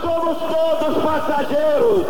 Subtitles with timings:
[0.00, 2.06] somos todos passageiros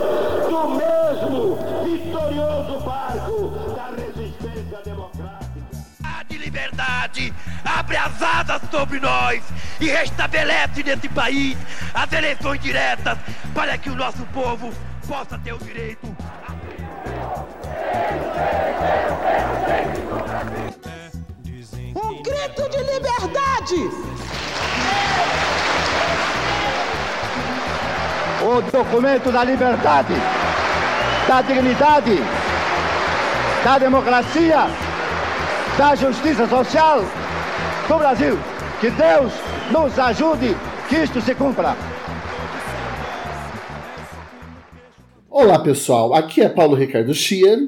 [0.48, 5.60] do mesmo vitorioso barco da resistência democrática.
[6.04, 7.34] A de liberdade
[7.64, 9.42] abre as asas sobre nós
[9.80, 11.56] e restabelece nesse país
[11.94, 13.18] as eleições diretas
[13.54, 14.72] para que o nosso povo
[15.06, 16.14] possa ter o direito
[21.94, 24.39] Um grito de liberdade!
[28.42, 30.14] O documento da liberdade,
[31.28, 32.16] da dignidade,
[33.62, 34.60] da democracia,
[35.76, 37.04] da justiça social
[37.86, 38.38] do Brasil.
[38.80, 39.30] Que Deus
[39.70, 40.56] nos ajude
[40.88, 41.76] que isto se cumpra.
[45.28, 47.58] Olá pessoal, aqui é Paulo Ricardo Schier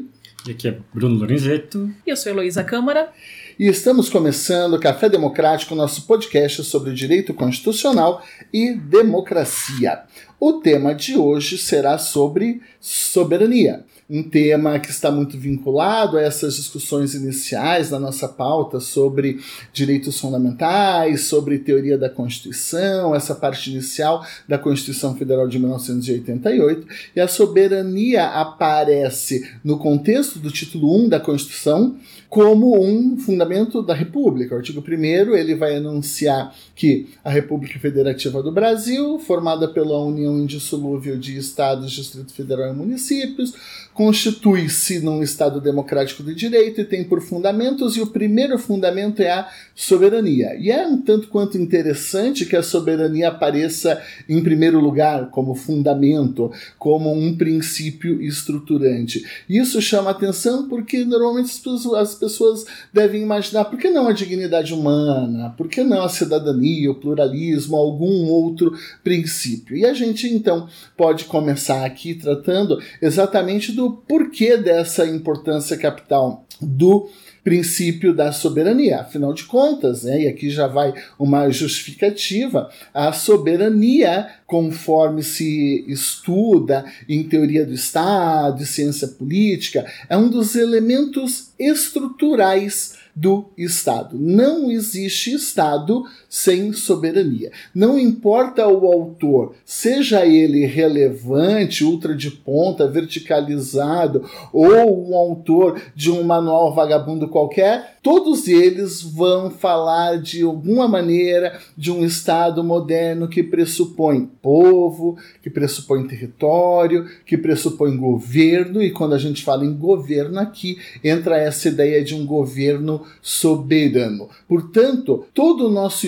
[0.46, 1.90] E aqui é Bruno Lorenzetto.
[2.06, 3.12] E eu sou Heloísa Câmara.
[3.58, 10.02] E estamos começando Café Democrático, nosso podcast sobre direito constitucional e democracia.
[10.40, 16.56] O tema de hoje será sobre soberania, um tema que está muito vinculado a essas
[16.56, 19.40] discussões iniciais da nossa pauta sobre
[19.72, 27.20] direitos fundamentais, sobre teoria da Constituição, essa parte inicial da Constituição Federal de 1988, e
[27.20, 31.96] a soberania aparece no contexto do título 1 da Constituição
[32.32, 34.54] como um fundamento da República.
[34.54, 40.38] O artigo 1 ele vai anunciar que a República Federativa do Brasil, formada pela união
[40.38, 43.52] indissolúvel de estados, Distrito Federal e municípios,
[43.94, 49.30] constitui-se num Estado democrático de direito e tem por fundamentos, e o primeiro fundamento é
[49.30, 50.56] a soberania.
[50.58, 56.50] E é um tanto quanto interessante que a soberania apareça em primeiro lugar como fundamento,
[56.78, 59.24] como um princípio estruturante.
[59.48, 64.12] Isso chama atenção porque normalmente as pessoas, as pessoas devem imaginar por que não a
[64.12, 68.72] dignidade humana, por que não a cidadania, o pluralismo, algum outro
[69.04, 69.76] princípio.
[69.76, 77.08] E a gente então pode começar aqui tratando exatamente do porquê dessa importância capital do
[77.42, 79.00] princípio da soberania.
[79.00, 86.84] Afinal de contas, né, e aqui já vai uma justificativa, a soberania, conforme se estuda
[87.08, 94.16] em teoria do Estado e ciência política, é um dos elementos estruturais do Estado.
[94.18, 97.52] Não existe Estado sem soberania.
[97.74, 106.10] Não importa o autor, seja ele relevante, ultra de ponta, verticalizado, ou um autor de
[106.10, 113.28] um manual vagabundo qualquer, todos eles vão falar de alguma maneira de um Estado moderno
[113.28, 119.74] que pressupõe povo, que pressupõe território, que pressupõe governo, e quando a gente fala em
[119.74, 124.30] governo aqui, entra essa ideia de um governo soberano.
[124.48, 126.06] Portanto, todo o nosso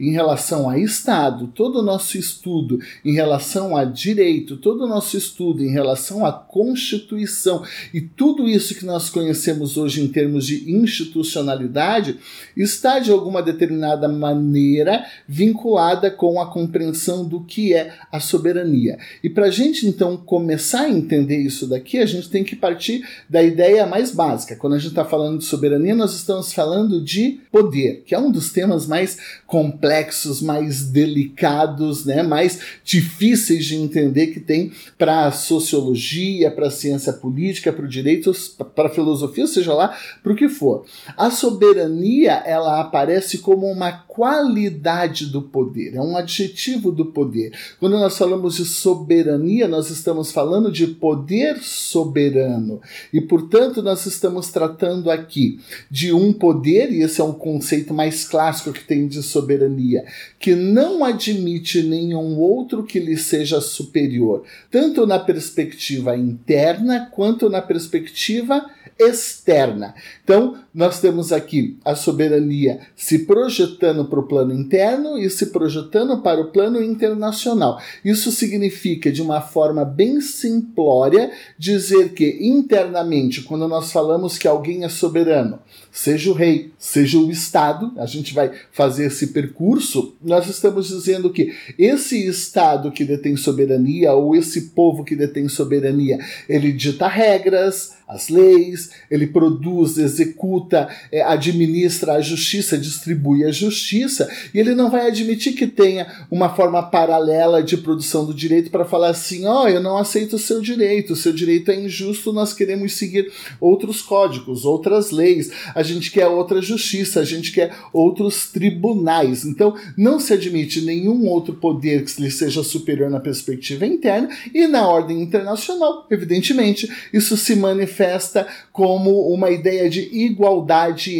[0.00, 5.16] em relação a Estado, todo o nosso estudo em relação a direito, todo o nosso
[5.16, 10.70] estudo em relação à Constituição e tudo isso que nós conhecemos hoje em termos de
[10.70, 12.18] institucionalidade
[12.56, 18.98] está de alguma determinada maneira vinculada com a compreensão do que é a soberania.
[19.22, 23.06] E para a gente então começar a entender isso daqui, a gente tem que partir
[23.28, 24.56] da ideia mais básica.
[24.56, 28.30] Quando a gente está falando de soberania, nós estamos falando de poder, que é um
[28.30, 35.32] dos temas mais complexos, mais delicados, né, mais difíceis de entender que tem para a
[35.32, 38.32] sociologia, para a ciência política, para o direito,
[38.74, 40.84] para a filosofia, seja lá para o que for.
[41.16, 47.52] A soberania ela aparece como uma qualidade do poder, é um adjetivo do poder.
[47.78, 52.80] Quando nós falamos de soberania, nós estamos falando de poder soberano
[53.12, 58.24] e, portanto, nós estamos tratando aqui de um poder, e esse é um conceito mais
[58.24, 60.04] clássico que tem de soberania,
[60.36, 67.62] que não admite nenhum outro que lhe seja superior, tanto na perspectiva interna quanto na
[67.62, 68.68] perspectiva
[68.98, 69.94] externa.
[70.24, 76.22] Então, nós temos aqui a soberania se projetando para o plano interno e se projetando
[76.22, 77.82] para o plano internacional.
[78.04, 84.84] Isso significa, de uma forma bem simplória, dizer que internamente, quando nós falamos que alguém
[84.84, 85.58] é soberano,
[85.90, 91.30] seja o rei, seja o Estado, a gente vai fazer esse percurso, nós estamos dizendo
[91.30, 97.98] que esse Estado que detém soberania, ou esse povo que detém soberania, ele dita regras,
[98.08, 100.67] as leis, ele produz, executa,
[101.10, 106.48] é, administra a justiça, distribui a justiça, e ele não vai admitir que tenha uma
[106.48, 110.38] forma paralela de produção do direito para falar assim: ó, oh, eu não aceito o
[110.38, 113.30] seu direito, o seu direito é injusto, nós queremos seguir
[113.60, 119.44] outros códigos, outras leis, a gente quer outra justiça, a gente quer outros tribunais.
[119.44, 124.66] Então, não se admite nenhum outro poder que lhe seja superior na perspectiva interna e
[124.66, 130.57] na ordem internacional, evidentemente, isso se manifesta como uma ideia de igualdade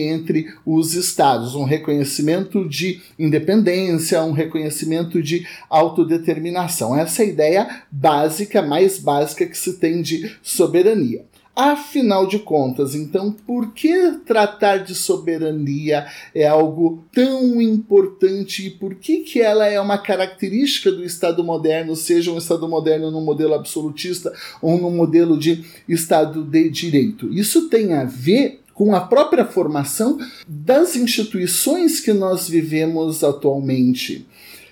[0.00, 6.96] entre os estados, um reconhecimento de independência, um reconhecimento de autodeterminação.
[6.96, 11.24] Essa é a ideia básica, mais básica que se tem de soberania.
[11.58, 18.94] Afinal de contas, então, por que tratar de soberania é algo tão importante e por
[18.94, 23.54] que, que ela é uma característica do Estado moderno, seja um Estado moderno num modelo
[23.54, 24.32] absolutista
[24.62, 27.28] ou num modelo de Estado de direito?
[27.32, 34.24] Isso tem a ver com a própria formação das instituições que nós vivemos atualmente.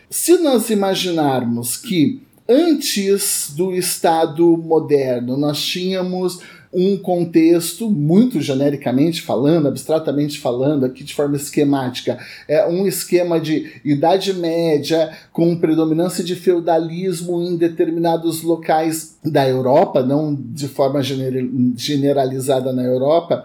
[0.08, 6.38] Se nós imaginarmos que antes do Estado moderno nós tínhamos
[6.72, 12.16] um contexto, muito genericamente falando, abstratamente falando, aqui de forma esquemática,
[12.46, 20.04] é um esquema de Idade Média com predominância de feudalismo em determinados locais da Europa,
[20.04, 23.44] não de forma generalizada na Europa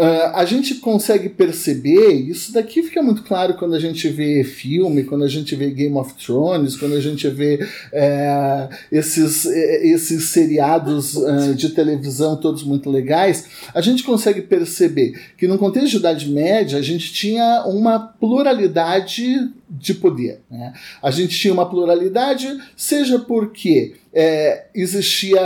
[0.00, 5.04] Uh, a gente consegue perceber, isso daqui fica muito claro quando a gente vê filme,
[5.04, 7.62] quando a gente vê Game of Thrones, quando a gente vê
[7.92, 13.44] é, esses, esses seriados uh, de televisão todos muito legais,
[13.74, 19.50] a gente consegue perceber que no contexto de Idade Média a gente tinha uma pluralidade
[19.70, 20.42] de poder.
[20.50, 20.74] Né?
[21.02, 22.46] A gente tinha uma pluralidade,
[22.76, 25.40] seja porque é, existia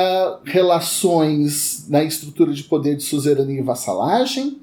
[0.44, 4.58] relações na estrutura de poder de suzerania e vassalagem,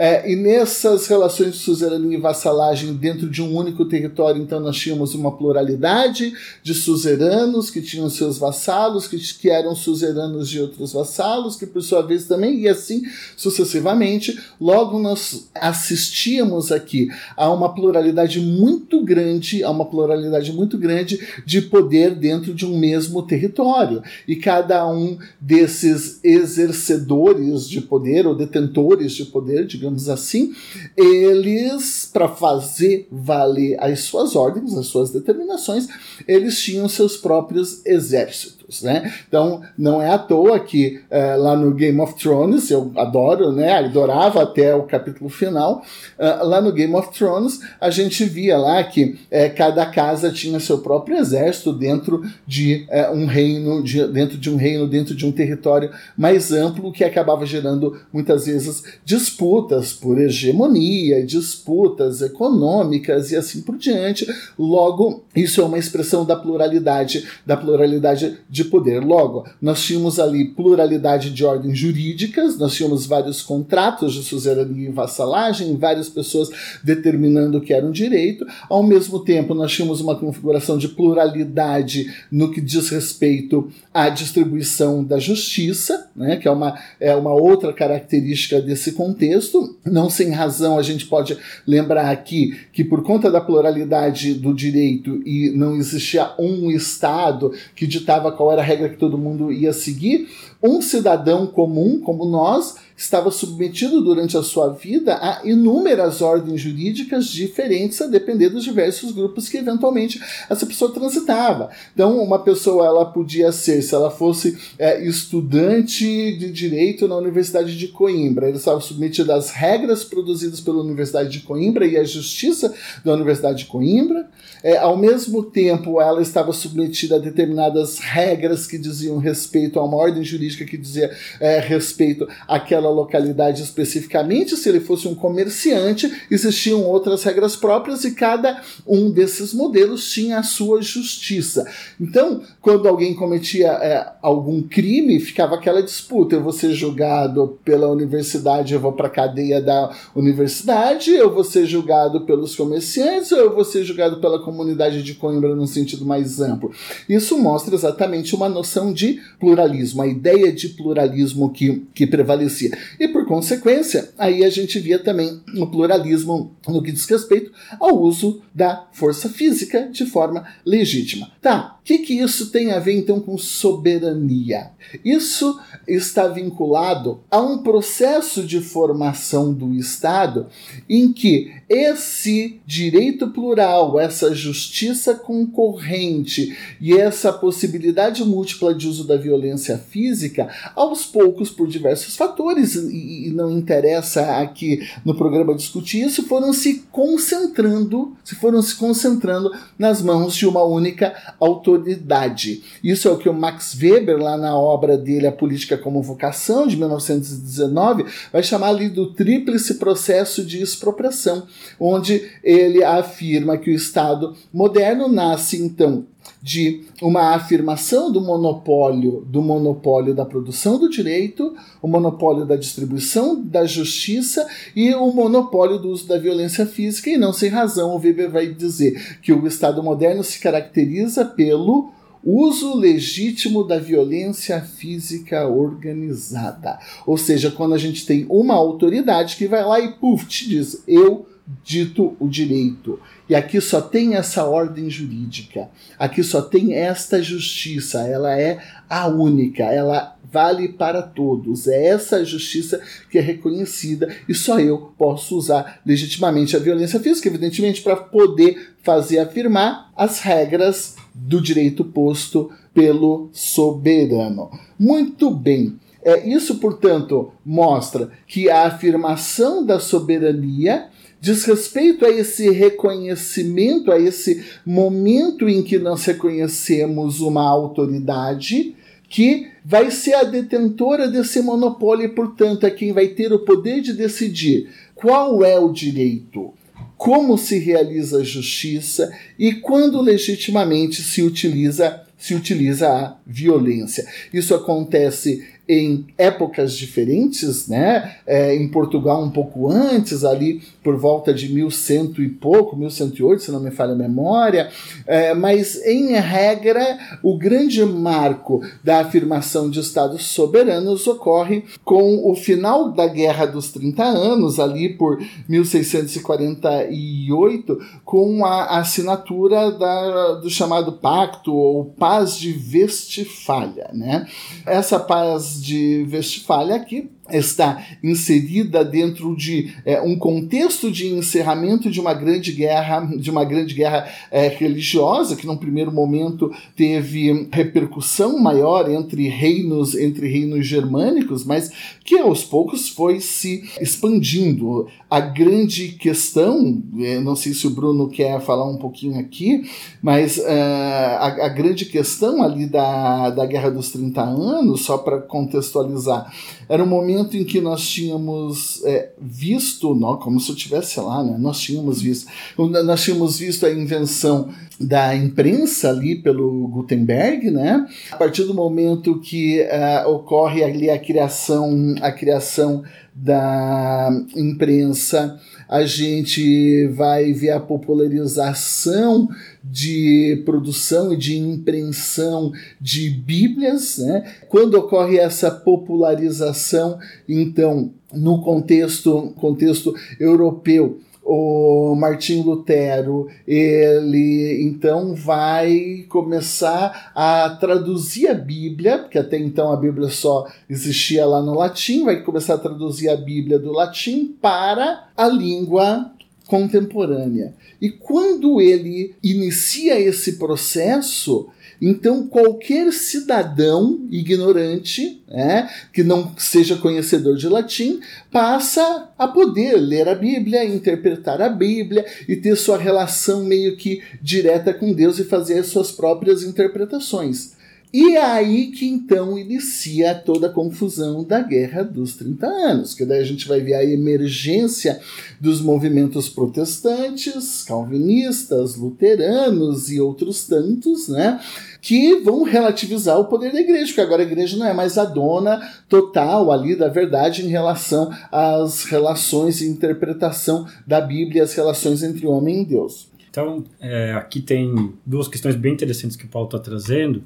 [0.00, 4.76] é, e nessas relações de suzerania e vassalagem dentro de um único território, então nós
[4.76, 10.92] tínhamos uma pluralidade de suzeranos que tinham seus vassalos, que, que eram suzeranos de outros
[10.92, 13.02] vassalos, que por sua vez também, e assim
[13.36, 14.38] sucessivamente.
[14.60, 21.60] Logo, nós assistíamos aqui a uma pluralidade muito grande, a uma pluralidade muito grande de
[21.60, 24.00] poder dentro de um mesmo território.
[24.28, 30.54] E cada um desses exercedores de poder, ou detentores de poder, digamos digamos assim,
[30.96, 35.88] eles, para fazer valer as suas ordens, as suas determinações,
[36.26, 39.12] eles tinham seus próprios exércitos né?
[39.26, 43.78] Então não é à toa que é, lá no Game of Thrones, eu adoro, né?
[43.78, 45.82] Adorava até o capítulo final.
[46.18, 50.60] Uh, lá no Game of Thrones a gente via lá que é, cada casa tinha
[50.60, 55.24] seu próprio exército dentro de é, um reino, de, dentro de um reino, dentro de
[55.24, 63.36] um território mais amplo que acabava gerando muitas vezes disputas por hegemonia, disputas econômicas e
[63.36, 64.26] assim por diante.
[64.58, 69.00] Logo, isso é uma expressão da pluralidade, da pluralidade de de poder.
[69.04, 74.92] Logo, nós tínhamos ali pluralidade de ordens jurídicas, nós tínhamos vários contratos de suzerania e
[74.92, 76.50] vassalagem, várias pessoas
[76.82, 78.44] determinando o que era um direito.
[78.68, 85.04] Ao mesmo tempo, nós tínhamos uma configuração de pluralidade no que diz respeito à distribuição
[85.04, 89.76] da justiça, né, que é uma, é uma outra característica desse contexto.
[89.84, 95.22] Não sem razão, a gente pode lembrar aqui que, por conta da pluralidade do direito
[95.24, 99.52] e não existia um Estado que ditava qual qual era a regra que todo mundo
[99.52, 100.26] ia seguir,
[100.62, 107.28] um cidadão comum como nós estava submetido durante a sua vida a inúmeras ordens jurídicas
[107.28, 110.20] diferentes a depender dos diversos grupos que eventualmente
[110.50, 111.70] essa pessoa transitava.
[111.94, 116.04] Então, uma pessoa ela podia ser, se ela fosse é, estudante
[116.36, 121.40] de direito na Universidade de Coimbra, ele estava submetido às regras produzidas pela Universidade de
[121.40, 122.74] Coimbra e à justiça
[123.04, 124.28] da Universidade de Coimbra.
[124.60, 129.96] É, ao mesmo tempo, ela estava submetida a determinadas regras que diziam respeito a uma
[129.96, 136.84] ordem jurídica que dizia é, respeito àquela localidade especificamente, se ele fosse um comerciante, existiam
[136.84, 141.66] outras regras próprias e cada um desses modelos tinha a sua justiça.
[142.00, 147.88] Então, quando alguém cometia é, algum crime, ficava aquela disputa: eu vou ser julgado pela
[147.88, 153.38] universidade, eu vou para a cadeia da universidade, eu vou ser julgado pelos comerciantes, ou
[153.38, 156.70] eu vou ser julgado pela comunidade de Coimbra no sentido mais amplo.
[157.08, 162.76] Isso mostra exatamente uma noção de pluralismo, a ideia de pluralismo que, que prevalecia.
[162.98, 168.00] E por consequência, aí a gente via também o pluralismo no que diz respeito ao
[168.00, 171.30] uso da força física de forma legítima.
[171.40, 174.72] Tá, que, que isso tem a ver então com soberania?
[175.02, 180.48] Isso está vinculado a um processo de formação do Estado
[180.86, 189.16] em que esse direito plural, essa justiça concorrente e essa possibilidade múltipla de uso da
[189.16, 196.22] violência física, aos poucos, por diversos fatores, e, não interessa aqui no programa discutir isso,
[196.22, 202.62] foram se concentrando, se foram se concentrando nas mãos de uma única autoridade.
[202.82, 206.66] Isso é o que o Max Weber, lá na obra dele A Política como Vocação,
[206.66, 211.46] de 1919, vai chamar ali do tríplice processo de expropriação
[211.78, 216.06] onde ele afirma que o Estado moderno nasce então
[216.42, 223.42] de uma afirmação do monopólio do monopólio da produção do direito, o monopólio da distribuição
[223.42, 227.98] da justiça e o monopólio do uso da violência física e não sem razão o
[227.98, 231.92] Weber vai dizer que o Estado moderno se caracteriza pelo
[232.24, 236.78] uso legítimo da violência física organizada.
[237.06, 240.82] Ou seja, quando a gente tem uma autoridade que vai lá e puf, te diz:
[240.86, 241.26] eu
[241.64, 243.00] dito o direito.
[243.28, 249.06] E aqui só tem essa ordem jurídica, aqui só tem esta justiça, ela é a
[249.06, 251.66] única, ela vale para todos.
[251.66, 257.28] É essa justiça que é reconhecida e só eu posso usar legitimamente a violência física,
[257.28, 264.50] evidentemente, para poder fazer afirmar as regras do direito posto pelo soberano.
[264.78, 265.78] Muito bem.
[266.02, 270.88] É, isso, portanto, mostra que a afirmação da soberania
[271.20, 278.76] diz respeito a esse reconhecimento, a esse momento em que nós reconhecemos uma autoridade
[279.08, 283.80] que vai ser a detentora desse monopólio e, portanto, é quem vai ter o poder
[283.80, 286.52] de decidir qual é o direito,
[286.96, 294.04] como se realiza a justiça e quando legitimamente se utiliza se utiliza a violência.
[294.34, 298.16] Isso acontece em épocas diferentes, né?
[298.26, 303.50] É, em Portugal um pouco antes, ali por volta de 1100 e pouco, 1108, se
[303.50, 304.70] não me falha a memória,
[305.06, 312.34] é, mas em regra o grande marco da afirmação de estados soberanos ocorre com o
[312.34, 320.92] final da Guerra dos 30 Anos, ali por 1648, com a assinatura da, do chamado
[320.92, 324.26] Pacto ou Paz de Westfália, né?
[324.64, 332.00] Essa paz de Westfália aqui está inserida dentro de é, um contexto de encerramento de
[332.00, 338.38] uma grande guerra, de uma grande guerra é, religiosa que num primeiro momento teve repercussão
[338.38, 341.70] maior entre reinos entre reinos germânicos, mas
[342.04, 344.86] que aos poucos foi se expandindo.
[345.10, 349.62] A grande questão, é, não sei se o Bruno quer falar um pouquinho aqui,
[350.02, 355.18] mas uh, a, a grande questão ali da, da Guerra dos 30 Anos, só para
[355.18, 356.32] contextualizar,
[356.68, 361.24] era um momento em que nós tínhamos é, visto, não, como se eu estivesse lá,
[361.24, 361.36] né?
[361.38, 367.86] Nós tínhamos visto, nós tínhamos visto a invenção da imprensa ali pelo Gutenberg, né?
[368.12, 372.84] A partir do momento que uh, ocorre ali a criação, a criação
[373.14, 379.28] da imprensa, a gente vai ver a popularização
[379.62, 383.98] de produção e de impressão de Bíblias.
[383.98, 384.24] Né?
[384.48, 386.98] Quando ocorre essa popularização,
[387.28, 398.34] então, no contexto, contexto europeu, o Martim Lutero, ele então vai começar a traduzir a
[398.34, 403.10] Bíblia, porque até então a Bíblia só existia lá no latim, vai começar a traduzir
[403.10, 406.10] a Bíblia do latim para a língua
[406.46, 407.52] contemporânea.
[407.78, 411.48] E quando ele inicia esse processo,
[411.80, 418.00] então, qualquer cidadão ignorante, né, que não seja conhecedor de latim,
[418.32, 424.02] passa a poder ler a Bíblia, interpretar a Bíblia e ter sua relação meio que
[424.20, 427.57] direta com Deus e fazer as suas próprias interpretações.
[427.92, 433.04] E é aí que então inicia toda a confusão da Guerra dos 30 Anos, que
[433.04, 435.00] daí a gente vai ver a emergência
[435.40, 441.40] dos movimentos protestantes, calvinistas, luteranos e outros tantos, né?
[441.80, 445.06] Que vão relativizar o poder da igreja, porque agora a igreja não é mais a
[445.06, 452.02] dona total ali da verdade em relação às relações e interpretação da Bíblia, as relações
[452.02, 453.08] entre homem e Deus.
[453.30, 457.22] Então, é, aqui tem duas questões bem interessantes que o Paulo está trazendo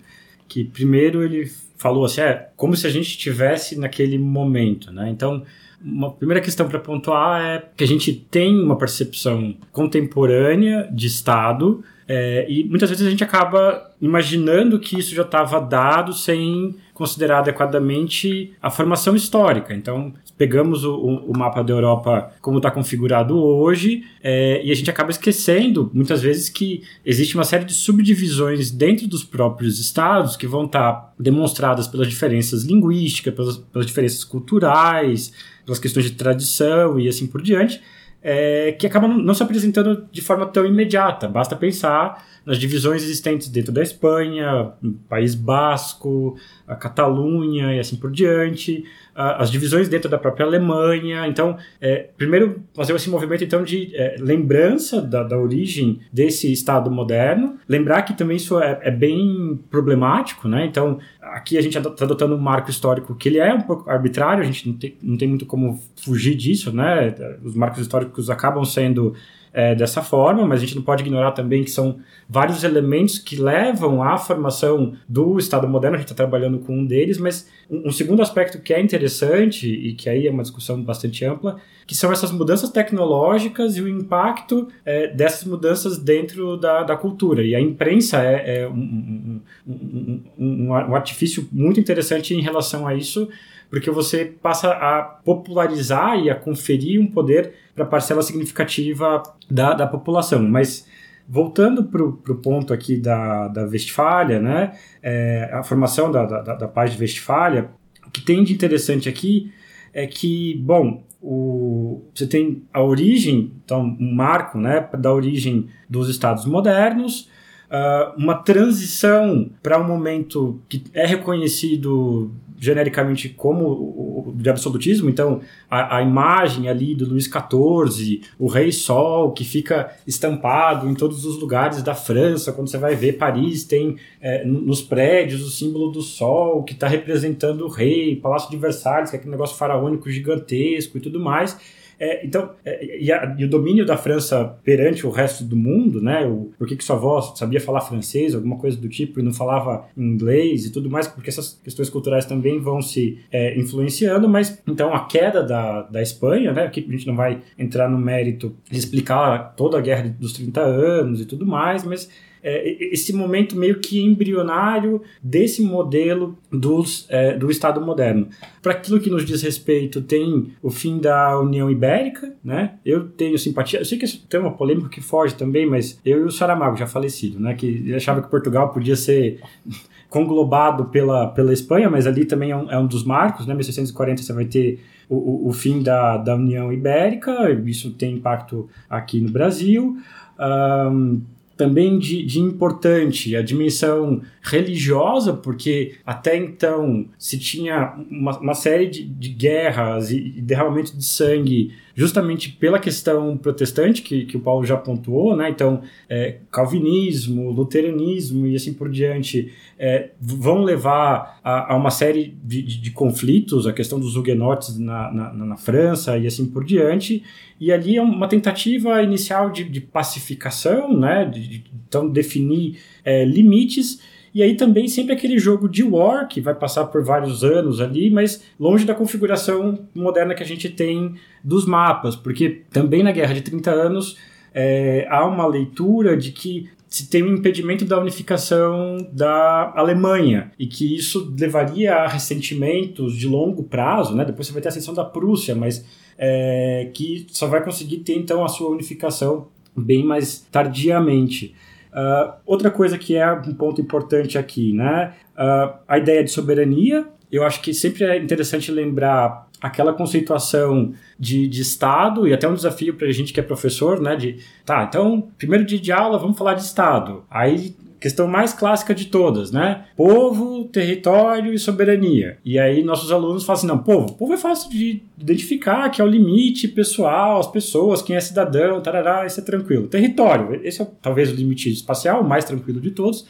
[0.49, 5.09] que primeiro ele falou assim, é como se a gente estivesse naquele momento, né?
[5.11, 5.43] Então,
[5.85, 11.83] uma primeira questão para pontuar é que a gente tem uma percepção contemporânea de Estado
[12.07, 17.39] é, e muitas vezes a gente acaba imaginando que isso já estava dado sem considerar
[17.39, 19.75] adequadamente a formação histórica.
[19.75, 24.91] Então, pegamos o, o mapa da Europa como está configurado hoje é, e a gente
[24.91, 30.45] acaba esquecendo, muitas vezes, que existe uma série de subdivisões dentro dos próprios estados que
[30.45, 35.33] vão estar tá demonstradas pelas diferenças linguísticas, pelas, pelas diferenças culturais,
[35.65, 37.81] pelas questões de tradição e assim por diante
[38.23, 41.29] é, que acabam não se apresentando de forma tão imediata.
[41.29, 44.73] Basta pensar nas divisões existentes dentro da Espanha,
[45.09, 46.37] País Basco,
[46.67, 51.26] a Catalunha e assim por diante, as divisões dentro da própria Alemanha.
[51.26, 56.91] Então, é, primeiro fazer esse movimento então de é, lembrança da, da, origem desse Estado
[56.91, 60.67] moderno, lembrar que também isso é, é bem problemático, né?
[60.67, 60.99] Então,
[61.33, 64.47] aqui a gente está adotando um marco histórico que ele é um pouco arbitrário, a
[64.47, 67.15] gente não tem, não tem muito como fugir disso, né?
[67.43, 69.15] Os marcos históricos acabam sendo
[69.53, 73.37] é, dessa forma, mas a gente não pode ignorar também que são vários elementos que
[73.37, 77.89] levam à formação do Estado moderno, a gente está trabalhando com um deles, mas um,
[77.89, 81.95] um, segundo aspecto que é interessante, e que aí é uma discussão bastante ampla, que
[81.95, 87.43] são essas mudanças tecnológicas e o impacto é, dessas mudanças dentro da, da cultura.
[87.43, 93.29] E a imprensa é, é um, um, um artifício muito interessante em relação a isso,
[93.73, 99.87] porque você passa a popularizar e a conferir um poder para parcela significativa da, da
[99.87, 100.43] população.
[100.43, 100.87] Mas
[101.26, 106.69] voltando para o ponto aqui da, da Westfália, né, é, a formação da, da, da
[106.69, 107.71] paz de Westfália,
[108.07, 109.50] o que tem de interessante aqui
[109.95, 116.11] é que, bom, o, você tem a origem, então um marco né, da origem dos
[116.11, 117.31] estados modernos,
[117.71, 122.31] uh, uma transição para um momento que é reconhecido
[122.62, 129.33] genericamente como de absolutismo, então a, a, imagem ali do Luís XIV, o Rei Sol,
[129.33, 133.97] que fica estampado em todos os lugares da França, quando você vai ver Paris, tem
[134.21, 139.11] é, nos prédios o símbolo do Sol, que está representando o rei, Palácio de Versalhes,
[139.11, 141.59] que é aquele negócio faraônico gigantesco e tudo mais.
[142.03, 146.03] É, então, é, e, a, e, o domínio da França perante o resto do mundo,
[146.03, 146.27] né?
[146.27, 149.87] O, por que, sua avó sabia falar francês, alguma coisa do tipo, e não falava
[149.97, 154.93] inglês e tudo mais, porque essas questões culturais também vão se é, influenciando, mas então
[154.93, 156.65] a queda da, da Espanha, né?
[156.65, 160.61] Aqui a gente não vai entrar no mérito de explicar toda a guerra dos 30
[160.61, 162.11] anos e tudo mais, mas
[162.43, 168.29] é, esse momento meio que embrionário desse modelo dos, é, do Estado moderno.
[168.61, 172.75] Para aquilo que nos diz respeito, tem o fim da União Ibérica, né?
[172.85, 176.25] Eu tenho simpatia, eu sei que tem uma polêmica que foge também, mas eu e
[176.25, 177.55] o Saramago, já falecido, né?
[177.55, 179.40] Que achava que Portugal podia ser
[180.11, 183.55] conglobado pela, pela Espanha, mas ali também é um, é um dos marcos, né?
[183.55, 188.69] 1640 você vai ter o, o, o, fim da, da União Ibérica, isso tem impacto
[188.90, 189.97] aqui no Brasil.
[190.38, 191.21] Um,
[191.62, 198.88] também de, de importante a dimensão religiosa, porque até então se tinha uma, uma série
[198.88, 204.40] de, de guerras e, e derramamento de sangue justamente pela questão protestante que, que o
[204.40, 205.50] Paulo já pontuou, né?
[205.50, 212.37] Então, é, calvinismo, luteranismo e assim por diante é, vão levar a, a uma série
[212.42, 216.64] de, de, de, conflitos, a questão dos huguenotes na, na, na, França e assim por
[216.64, 217.22] diante.
[217.61, 221.24] E ali é uma tentativa inicial de, de pacificação, né?
[221.24, 224.00] De, então, definir é, limites
[224.35, 228.11] e aí também sempre aquele jogo de war, que vai passar por vários anos ali,
[228.11, 231.14] mas longe da configuração moderna que a gente tem
[231.45, 234.16] dos mapas, porque também na Guerra de 30 Anos
[234.55, 240.66] é, há uma leitura de que se tem um impedimento da unificação da Alemanha e
[240.66, 244.27] que isso levaria a ressentimentos de longo prazo, né?
[244.27, 245.87] Depois você vai ter a ascensão da Prússia, mas
[246.18, 251.55] é, que só vai conseguir ter então a sua unificação bem mais tardiamente.
[251.92, 255.14] Uh, outra coisa que é um ponto importante aqui, né?
[255.37, 257.07] Uh, a ideia de soberania.
[257.31, 262.55] Eu acho que sempre é interessante lembrar aquela conceituação de, de Estado, e até um
[262.55, 264.16] desafio para a gente que é professor, né?
[264.16, 267.24] De, tá, então, primeiro dia de aula, vamos falar de Estado.
[267.31, 269.85] Aí questão mais clássica de todas, né?
[269.97, 272.37] Povo, território e soberania.
[272.45, 276.05] E aí nossos alunos falam assim, não, povo, povo é fácil de identificar, que é
[276.05, 279.87] o limite pessoal, as pessoas, quem é cidadão, tarará, isso é tranquilo.
[279.87, 283.25] Território, esse é talvez o limite espacial, o mais tranquilo de todos.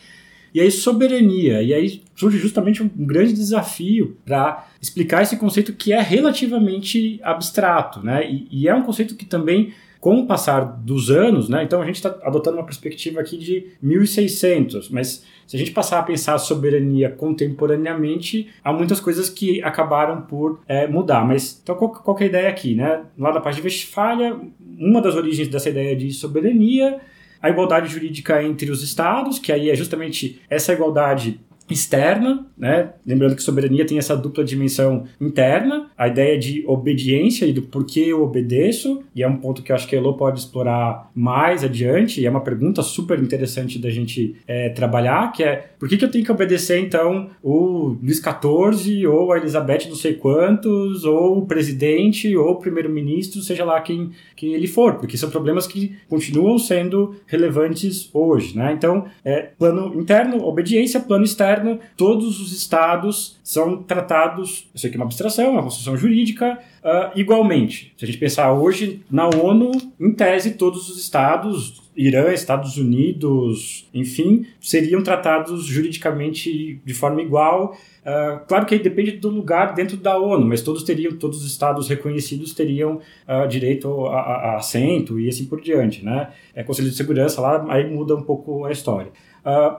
[0.55, 1.63] E aí, soberania.
[1.63, 8.01] E aí surge justamente um grande desafio para explicar esse conceito que é relativamente abstrato,
[8.01, 8.31] né?
[8.31, 11.87] E, e, é um conceito que também com o passar dos anos, né, então a
[11.87, 16.35] gente está adotando uma perspectiva aqui de 1600, mas se a gente passar a pensar
[16.35, 21.25] a soberania contemporaneamente, há muitas coisas que acabaram por é, mudar.
[21.25, 23.03] Mas então qual, qual é a ideia aqui, né?
[23.17, 24.37] Lá da parte de Westfália,
[24.77, 27.01] uma das origens dessa ideia de soberania
[27.41, 32.93] a igualdade jurídica entre os estados, que aí é justamente essa igualdade externa, né?
[33.07, 38.07] Lembrando que soberania tem essa dupla dimensão interna, a ideia de obediência e do porquê
[38.09, 41.63] eu obedeço, e é um ponto que eu acho que a Elo pode explorar mais
[41.63, 45.97] adiante, e é uma pergunta super interessante da gente é, trabalhar, que é por que,
[45.97, 51.05] que eu tenho que obedecer então o Luís XIV, ou a Elizabeth não sei quantos,
[51.05, 55.69] ou o presidente, ou o primeiro-ministro, seja lá quem, quem ele for, porque são problemas
[55.69, 58.73] que continuam sendo relevantes hoje, né?
[58.73, 64.97] Então, é, plano interno, obediência, plano externo, todos os estados são tratados, eu sei que
[64.97, 67.93] é uma abstração, é uma construção jurídica, uh, igualmente.
[67.97, 73.89] Se a gente pensar hoje, na ONU, em tese, todos os estados, Irã, Estados Unidos,
[73.93, 77.77] enfim, seriam tratados juridicamente de forma igual.
[78.03, 81.51] Uh, claro que aí depende do lugar dentro da ONU, mas todos teriam, todos os
[81.51, 86.31] estados reconhecidos teriam uh, direito a, a, a, assento e assim por diante, né?
[86.55, 89.13] É Conselho de Segurança lá, aí muda um pouco a história.
[89.45, 89.77] Uh,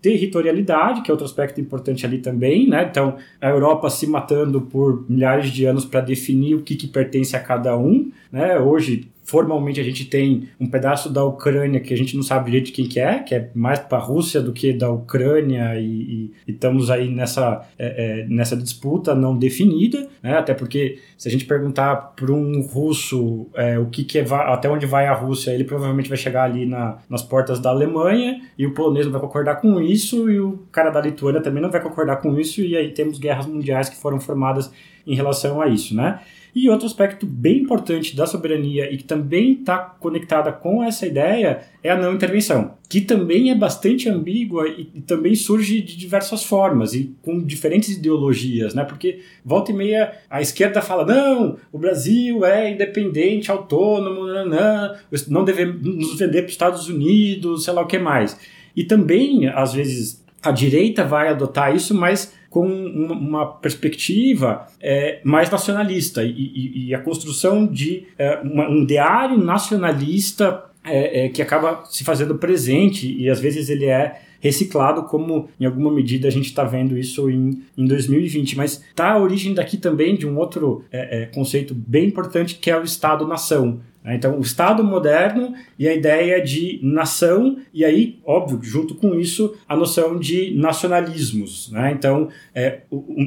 [0.00, 2.88] territorialidade, que é outro aspecto importante ali também, né?
[2.90, 7.36] Então, a Europa se matando por milhares de anos para definir o que, que pertence
[7.36, 8.58] a cada um, né?
[8.58, 12.72] Hoje, formalmente a gente tem um pedaço da Ucrânia que a gente não sabe direito
[12.72, 16.32] quem que é, que é mais para a Rússia do que da Ucrânia e, e,
[16.46, 20.38] e estamos aí nessa, é, é, nessa disputa não definida, né?
[20.38, 24.66] até porque se a gente perguntar para um russo é, o que, que é, até
[24.70, 28.66] onde vai a Rússia, ele provavelmente vai chegar ali na, nas portas da Alemanha e
[28.66, 31.82] o polonês não vai concordar com isso e o cara da Lituânia também não vai
[31.82, 34.72] concordar com isso e aí temos guerras mundiais que foram formadas
[35.06, 36.18] em relação a isso, né?
[36.54, 41.60] E outro aspecto bem importante da soberania e que também está conectada com essa ideia
[41.82, 46.44] é a não intervenção, que também é bastante ambígua e, e, também surge de diversas
[46.44, 48.84] formas e com diferentes ideologias, né?
[48.84, 54.94] Porque volta e meia a esquerda fala não, o Brasil é independente, autônomo, não,
[55.28, 58.38] não devemos nos vender para os Estados Unidos, sei lá o que mais.
[58.74, 65.50] E também às vezes a direita vai adotar isso, mas com uma perspectiva é, mais
[65.50, 71.42] nacionalista e, e, e, a construção de é, uma, um diário nacionalista é, é, que
[71.42, 76.30] acaba se fazendo presente e às vezes ele é reciclado, como em alguma medida a
[76.30, 78.56] gente está vendo isso em, em 2020.
[78.56, 82.70] Mas está a origem daqui também de um outro é, é, conceito bem importante que
[82.70, 83.80] é o Estado-nação.
[84.08, 84.14] Né?
[84.14, 89.54] Então, o Estado moderno e a ideia de nação, e aí, óbvio, junto com isso,
[89.68, 91.70] a noção de nacionalismos.
[91.70, 91.92] Né?
[91.92, 92.80] Então, é,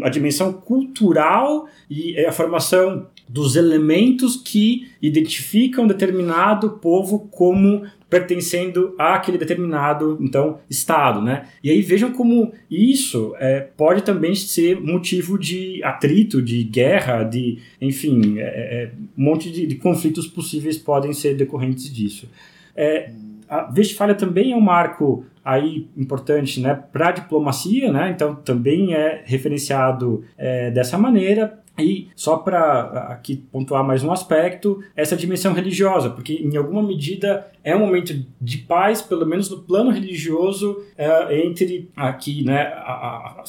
[0.04, 9.38] a dimensão cultural e a formação dos elementos que identificam determinado povo como pertencendo àquele
[9.38, 11.48] determinado então estado, né?
[11.64, 17.60] E aí vejam como isso é, pode também ser motivo de atrito, de guerra, de
[17.80, 22.30] enfim, é, é, um monte de, de, conflitos possíveis podem ser decorrentes disso.
[22.76, 23.12] É,
[23.48, 28.12] a Westfália também é um marco aí importante, né, para a diplomacia, né?
[28.14, 34.84] Então também é referenciado é, dessa maneira e só para aqui pontuar mais um aspecto,
[34.96, 39.60] essa dimensão religiosa, porque em alguma medida é um momento de paz, pelo menos no
[39.60, 42.92] plano religioso, é, entre aqui, né, a,
[43.40, 43.44] a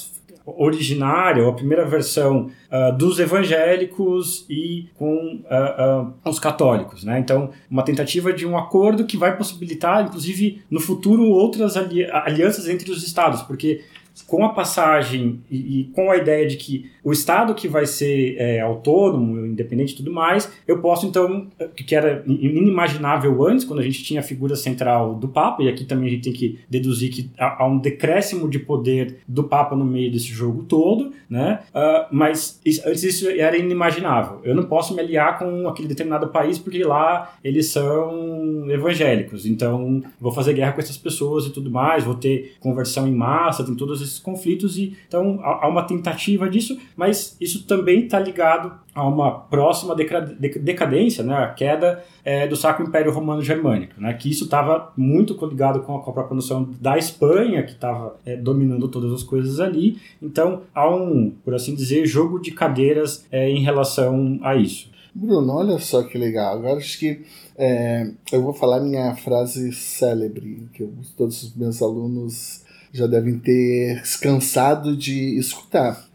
[0.45, 7.03] originária, ou a primeira versão uh, dos evangélicos e com uh, uh, os católicos.
[7.03, 7.19] Né?
[7.19, 12.67] Então, uma tentativa de um acordo que vai possibilitar, inclusive, no futuro, outras ali alianças
[12.67, 13.83] entre os estados, porque
[14.27, 18.35] com a passagem e, e, com a ideia de que o Estado que vai ser
[18.37, 23.83] é, autônomo, independente e tudo mais, eu posso então, que era inimaginável antes, quando a
[23.83, 27.11] gente tinha a figura central do Papa, e aqui também a gente tem que deduzir
[27.11, 31.59] que há, há um decréscimo de poder do Papa no meio desse jogo todo, né?
[31.69, 34.39] Uh, mas isso, antes isso era inimaginável.
[34.43, 40.01] Eu não posso me aliar com aquele determinado país porque lá eles são evangélicos, então
[40.19, 43.75] vou fazer guerra com essas pessoas e tudo mais, vou ter conversão em massa, tem
[43.75, 49.07] todos esses conflitos, e então há uma tentativa disso, mas isso também está ligado a
[49.07, 54.43] uma próxima decadência, né, a queda é, do Sacro Império Romano Germânico, né, que isso
[54.43, 58.87] estava muito ligado com a, com a, própria noção da Espanha, que estava é, dominando
[58.87, 59.97] todas as coisas ali.
[60.21, 64.91] Então há um, por assim dizer, jogo de cadeiras é, em relação a isso.
[65.15, 66.55] Bruno, olha só que legal.
[66.55, 67.21] Agora acho que
[67.55, 72.62] é, eu vou falar minha frase célebre, que eu, todos os meus alunos
[72.93, 76.07] já devem ter cansado de escutar.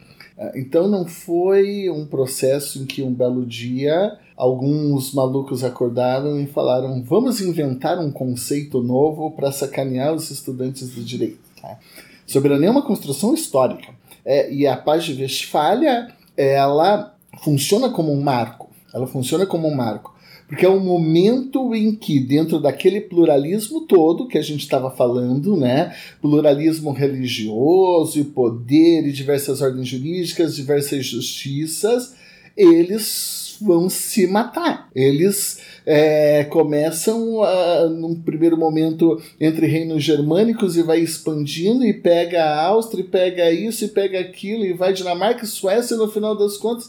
[0.54, 7.02] Então não foi um processo em que um belo dia alguns malucos acordaram e falaram:
[7.02, 11.40] vamos inventar um conceito novo para sacanear os estudantes do direito.
[11.60, 11.76] Tá?
[12.24, 13.92] Soberania é uma construção histórica.
[14.24, 18.70] É, e a paz de Westfália, ela funciona como um marco.
[18.94, 20.14] Ela funciona como um marco.
[20.48, 25.54] Porque é um momento em que, dentro daquele pluralismo todo que a gente estava falando,
[25.54, 25.94] né?
[26.22, 32.14] Pluralismo religioso e poder e diversas ordens jurídicas, diversas justiças,
[32.56, 34.88] eles vão se matar.
[34.94, 42.44] Eles é, começam, a, num primeiro momento, entre reinos germânicos e vai expandindo e pega
[42.44, 46.08] a Áustria, e pega isso e pega aquilo, e vai Dinamarca e Suécia, e no
[46.08, 46.88] final das contas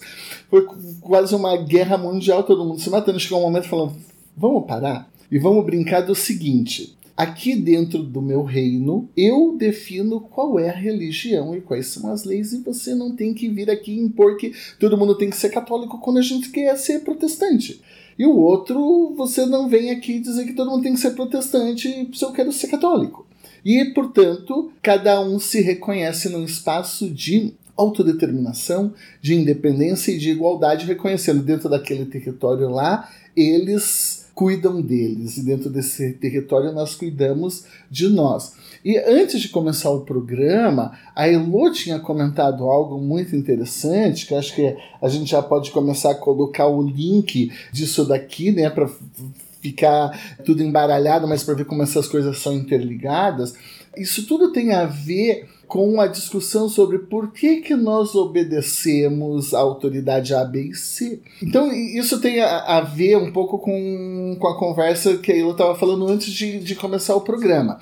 [0.49, 0.65] foi
[1.01, 3.19] quase uma guerra mundial, todo mundo se matando.
[3.19, 3.95] Chegou um momento falando:
[4.36, 6.97] vamos parar e vamos brincar do seguinte.
[7.19, 12.23] Aqui dentro do meu reino, eu defino qual é a religião e quais são as
[12.23, 15.49] leis, e você não tem que vir aqui impor que todo mundo tem que ser
[15.49, 17.82] católico quando a gente quer ser protestante.
[18.17, 22.10] E o outro, você não vem aqui dizer que todo mundo tem que ser protestante
[22.13, 23.27] se eu quero ser católico.
[23.65, 30.86] E, portanto, cada um se reconhece num espaço de autodeterminação, de independência e de igualdade,
[30.86, 38.08] reconhecendo dentro daquele território lá, eles cuidam deles e dentro desse território nós cuidamos de
[38.08, 38.54] nós.
[38.86, 44.56] E antes de começar o programa, a Elo tinha comentado algo muito interessante, que acho
[44.56, 48.89] que a gente já pode começar a colocar o link disso daqui, né, para
[49.60, 53.56] ficar tudo embaralhado, mas para ver como essas coisas são interligadas.
[53.97, 59.60] Isso tudo tem a ver com a discussão sobre por que, que nós obedecemos a
[59.60, 61.21] autoridade A, B e C.
[61.43, 65.51] Então, isso tem a, a ver um pouco com, com a conversa que a Ila
[65.51, 67.77] estava falando antes de, de começar o programa.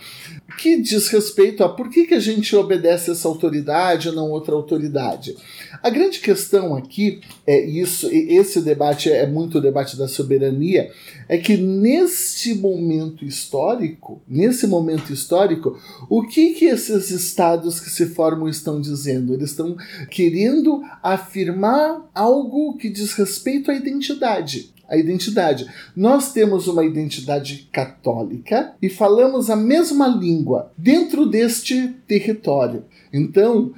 [0.59, 4.53] Que diz respeito a por que, que a gente obedece essa autoridade ou não outra
[4.53, 5.37] autoridade.
[5.81, 10.91] A grande questão aqui é isso, esse debate é muito o debate da soberania,
[11.27, 15.77] é que neste momento histórico, nesse momento histórico,
[16.09, 19.33] o que que esses estados que se formam estão dizendo?
[19.33, 19.75] Eles estão
[20.09, 25.67] querendo afirmar algo que diz respeito à identidade a identidade.
[25.95, 32.85] Nós temos uma identidade católica e falamos a mesma língua dentro deste território.
[33.11, 33.73] Então,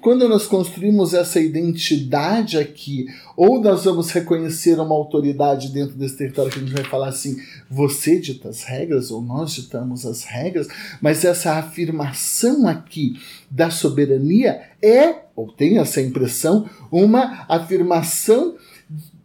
[0.00, 6.50] quando nós construímos essa identidade aqui, ou nós vamos reconhecer uma autoridade dentro desse território
[6.50, 7.36] que a gente vai falar assim,
[7.70, 10.68] você dita as regras, ou nós ditamos as regras,
[11.00, 13.18] mas essa afirmação aqui
[13.50, 18.56] da soberania é, ou tem essa impressão, uma afirmação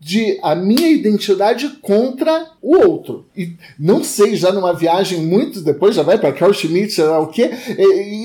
[0.03, 3.25] de a minha identidade contra o outro.
[3.35, 7.19] E não sei, já numa viagem muito depois, já vai para Carl Schmitt, sei lá
[7.19, 7.49] o quê,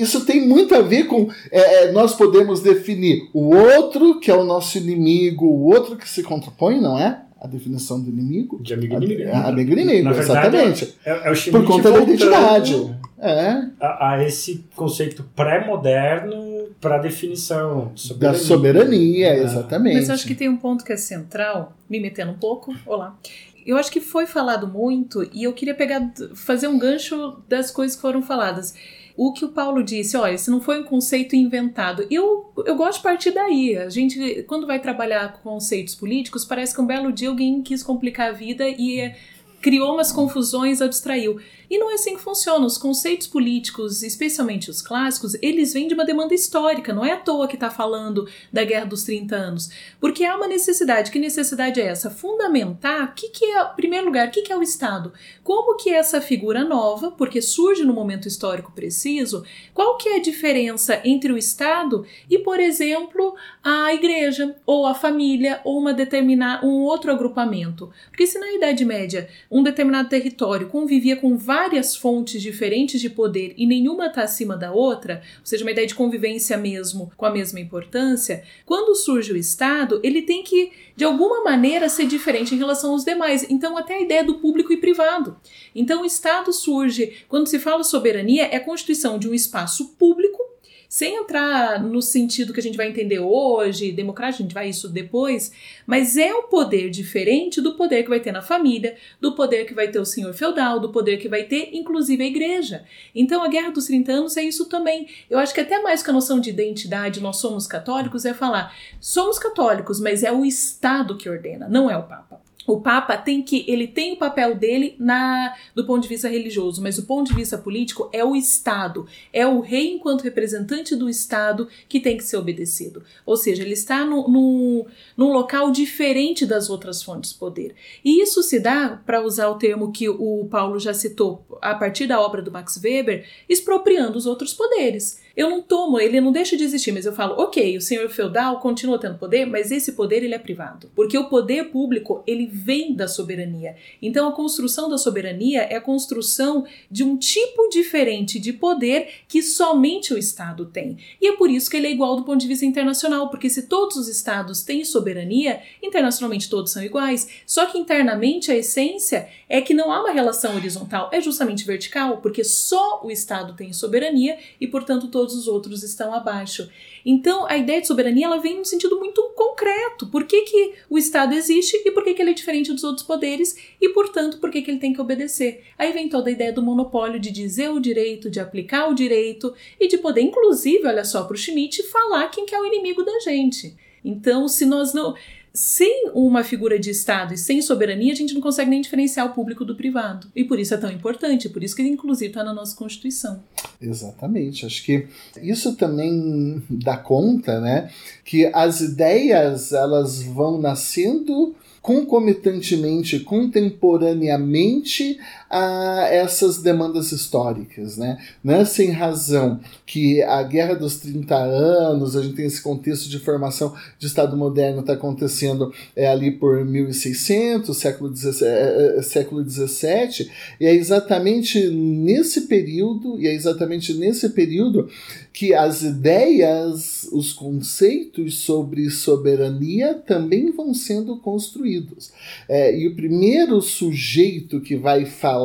[0.01, 4.35] isso tem muito a ver com é, é, nós podemos definir o outro que é
[4.35, 7.21] o nosso inimigo, o outro que se contrapõe, não é?
[7.41, 8.61] A definição do inimigo.
[8.61, 9.31] De amigo inimigo.
[9.31, 10.95] A, amigo inimigo, exatamente.
[11.05, 12.95] É, é, o Por conta da identidade.
[13.17, 13.69] É.
[13.79, 18.39] A, a esse conceito pré-moderno para a definição de soberania.
[18.39, 19.95] da soberania, exatamente.
[19.95, 23.17] Mas eu acho que tem um ponto que é central, me metendo um pouco, olá.
[23.65, 27.95] Eu acho que foi falado muito e eu queria pegar, fazer um gancho das coisas
[27.95, 28.73] que foram faladas.
[29.21, 32.07] O que o Paulo disse, olha, esse não foi um conceito inventado.
[32.09, 33.75] Eu, eu gosto de partir daí.
[33.75, 38.29] A gente, quando vai trabalhar conceitos políticos, parece que um belo dia alguém quis complicar
[38.29, 39.13] a vida e
[39.61, 41.37] criou umas confusões, abstraiu.
[41.69, 42.65] E não é assim que funciona.
[42.65, 46.93] Os conceitos políticos, especialmente os clássicos, eles vêm de uma demanda histórica.
[46.93, 49.69] Não é à toa que está falando da Guerra dos 30 anos.
[49.99, 51.11] Porque há uma necessidade.
[51.11, 52.09] Que necessidade é essa?
[52.09, 55.13] Fundamentar o que, que é, em primeiro lugar, o que, que é o Estado?
[55.43, 60.21] Como que essa figura nova, porque surge no momento histórico preciso, qual que é a
[60.21, 66.65] diferença entre o Estado e, por exemplo, a igreja, ou a família, ou uma determinada,
[66.65, 67.91] um outro agrupamento?
[68.09, 73.53] Porque se na Idade Média um determinado território convivia com várias fontes diferentes de poder
[73.57, 77.31] e nenhuma está acima da outra, ou seja, uma ideia de convivência mesmo com a
[77.31, 82.57] mesma importância, quando surge o Estado, ele tem que, de alguma maneira, ser diferente em
[82.57, 83.45] relação aos demais.
[83.49, 85.35] Então, até a ideia do público e privado.
[85.75, 90.41] Então, o Estado surge, quando se fala soberania, é a constituição de um espaço público
[90.89, 94.89] sem entrar no sentido que a gente vai entender hoje, democrático, a gente vai isso
[94.89, 95.51] depois,
[95.85, 99.73] mas é um poder diferente do poder que vai ter na família, do poder que
[99.75, 102.83] vai ter o senhor feudal, do poder que vai ter, inclusive, a igreja.
[103.13, 105.07] Então, a Guerra dos 30 Anos é isso também.
[105.29, 108.75] Eu acho que até mais que a noção de identidade, nós somos católicos, é falar,
[108.99, 112.48] somos católicos, mas é o Estado que ordena, não é o Papa.
[112.73, 116.81] O Papa tem que ele tem o papel dele na do ponto de vista religioso,
[116.81, 121.09] mas do ponto de vista político é o Estado, é o rei enquanto representante do
[121.09, 123.03] Estado que tem que ser obedecido.
[123.25, 124.85] Ou seja, ele está no, no,
[125.17, 127.75] num local diferente das outras fontes de poder.
[128.03, 132.07] E isso se dá, para usar o termo que o Paulo já citou, a partir
[132.07, 135.19] da obra do Max Weber, expropriando os outros poderes.
[135.39, 138.59] Eu não tomo, ele não deixa de existir, mas eu falo, ok, o senhor feudal
[138.59, 140.91] continua tendo poder, mas esse poder ele é privado.
[140.93, 143.77] Porque o poder público, ele vem da soberania.
[144.01, 149.41] Então a construção da soberania é a construção de um tipo diferente de poder que
[149.41, 150.97] somente o Estado tem.
[151.21, 153.61] E é por isso que ele é igual do ponto de vista internacional, porque se
[153.61, 159.61] todos os estados têm soberania, internacionalmente todos são iguais, só que internamente a essência é
[159.61, 164.37] que não há uma relação horizontal, é justamente vertical, porque só o Estado tem soberania
[164.59, 166.69] e, portanto, todos os outros estão abaixo.
[167.05, 170.07] Então, a ideia de soberania ela vem num sentido muito concreto.
[170.07, 173.05] Por que, que o Estado existe e por que, que ele é diferente dos outros
[173.05, 175.63] poderes e, portanto, por que, que ele tem que obedecer?
[175.77, 179.53] Aí vem toda a ideia do monopólio de dizer o direito, de aplicar o direito
[179.79, 183.03] e de poder, inclusive, olha só, para o Schmidt, falar quem que é o inimigo
[183.03, 183.75] da gente.
[184.03, 185.15] Então, se nós não
[185.53, 189.33] sem uma figura de Estado e sem soberania, a gente não consegue nem diferenciar o
[189.33, 190.27] público do privado.
[190.35, 193.41] E por isso é tão importante, por isso que inclusive está na nossa Constituição.
[193.81, 194.65] Exatamente.
[194.65, 195.07] Acho que
[195.41, 197.89] isso também dá conta, né,
[198.23, 205.17] que as ideias elas vão nascendo concomitantemente, contemporaneamente
[205.49, 207.97] a essas demandas históricas.
[207.97, 208.17] Né?
[208.43, 213.09] Não é sem razão que a Guerra dos 30 Anos, a gente tem esse contexto
[213.09, 219.01] de formação de Estado moderno está acontecendo é, ali por 1600, século XVII, é, é,
[219.01, 224.89] século 17, e é exatamente nesse período, e é exatamente nesse período
[225.33, 232.11] que as ideias, os conceitos sobre soberania também vão sendo construídos.
[232.47, 235.38] É, e o primeiro sujeito que vai falar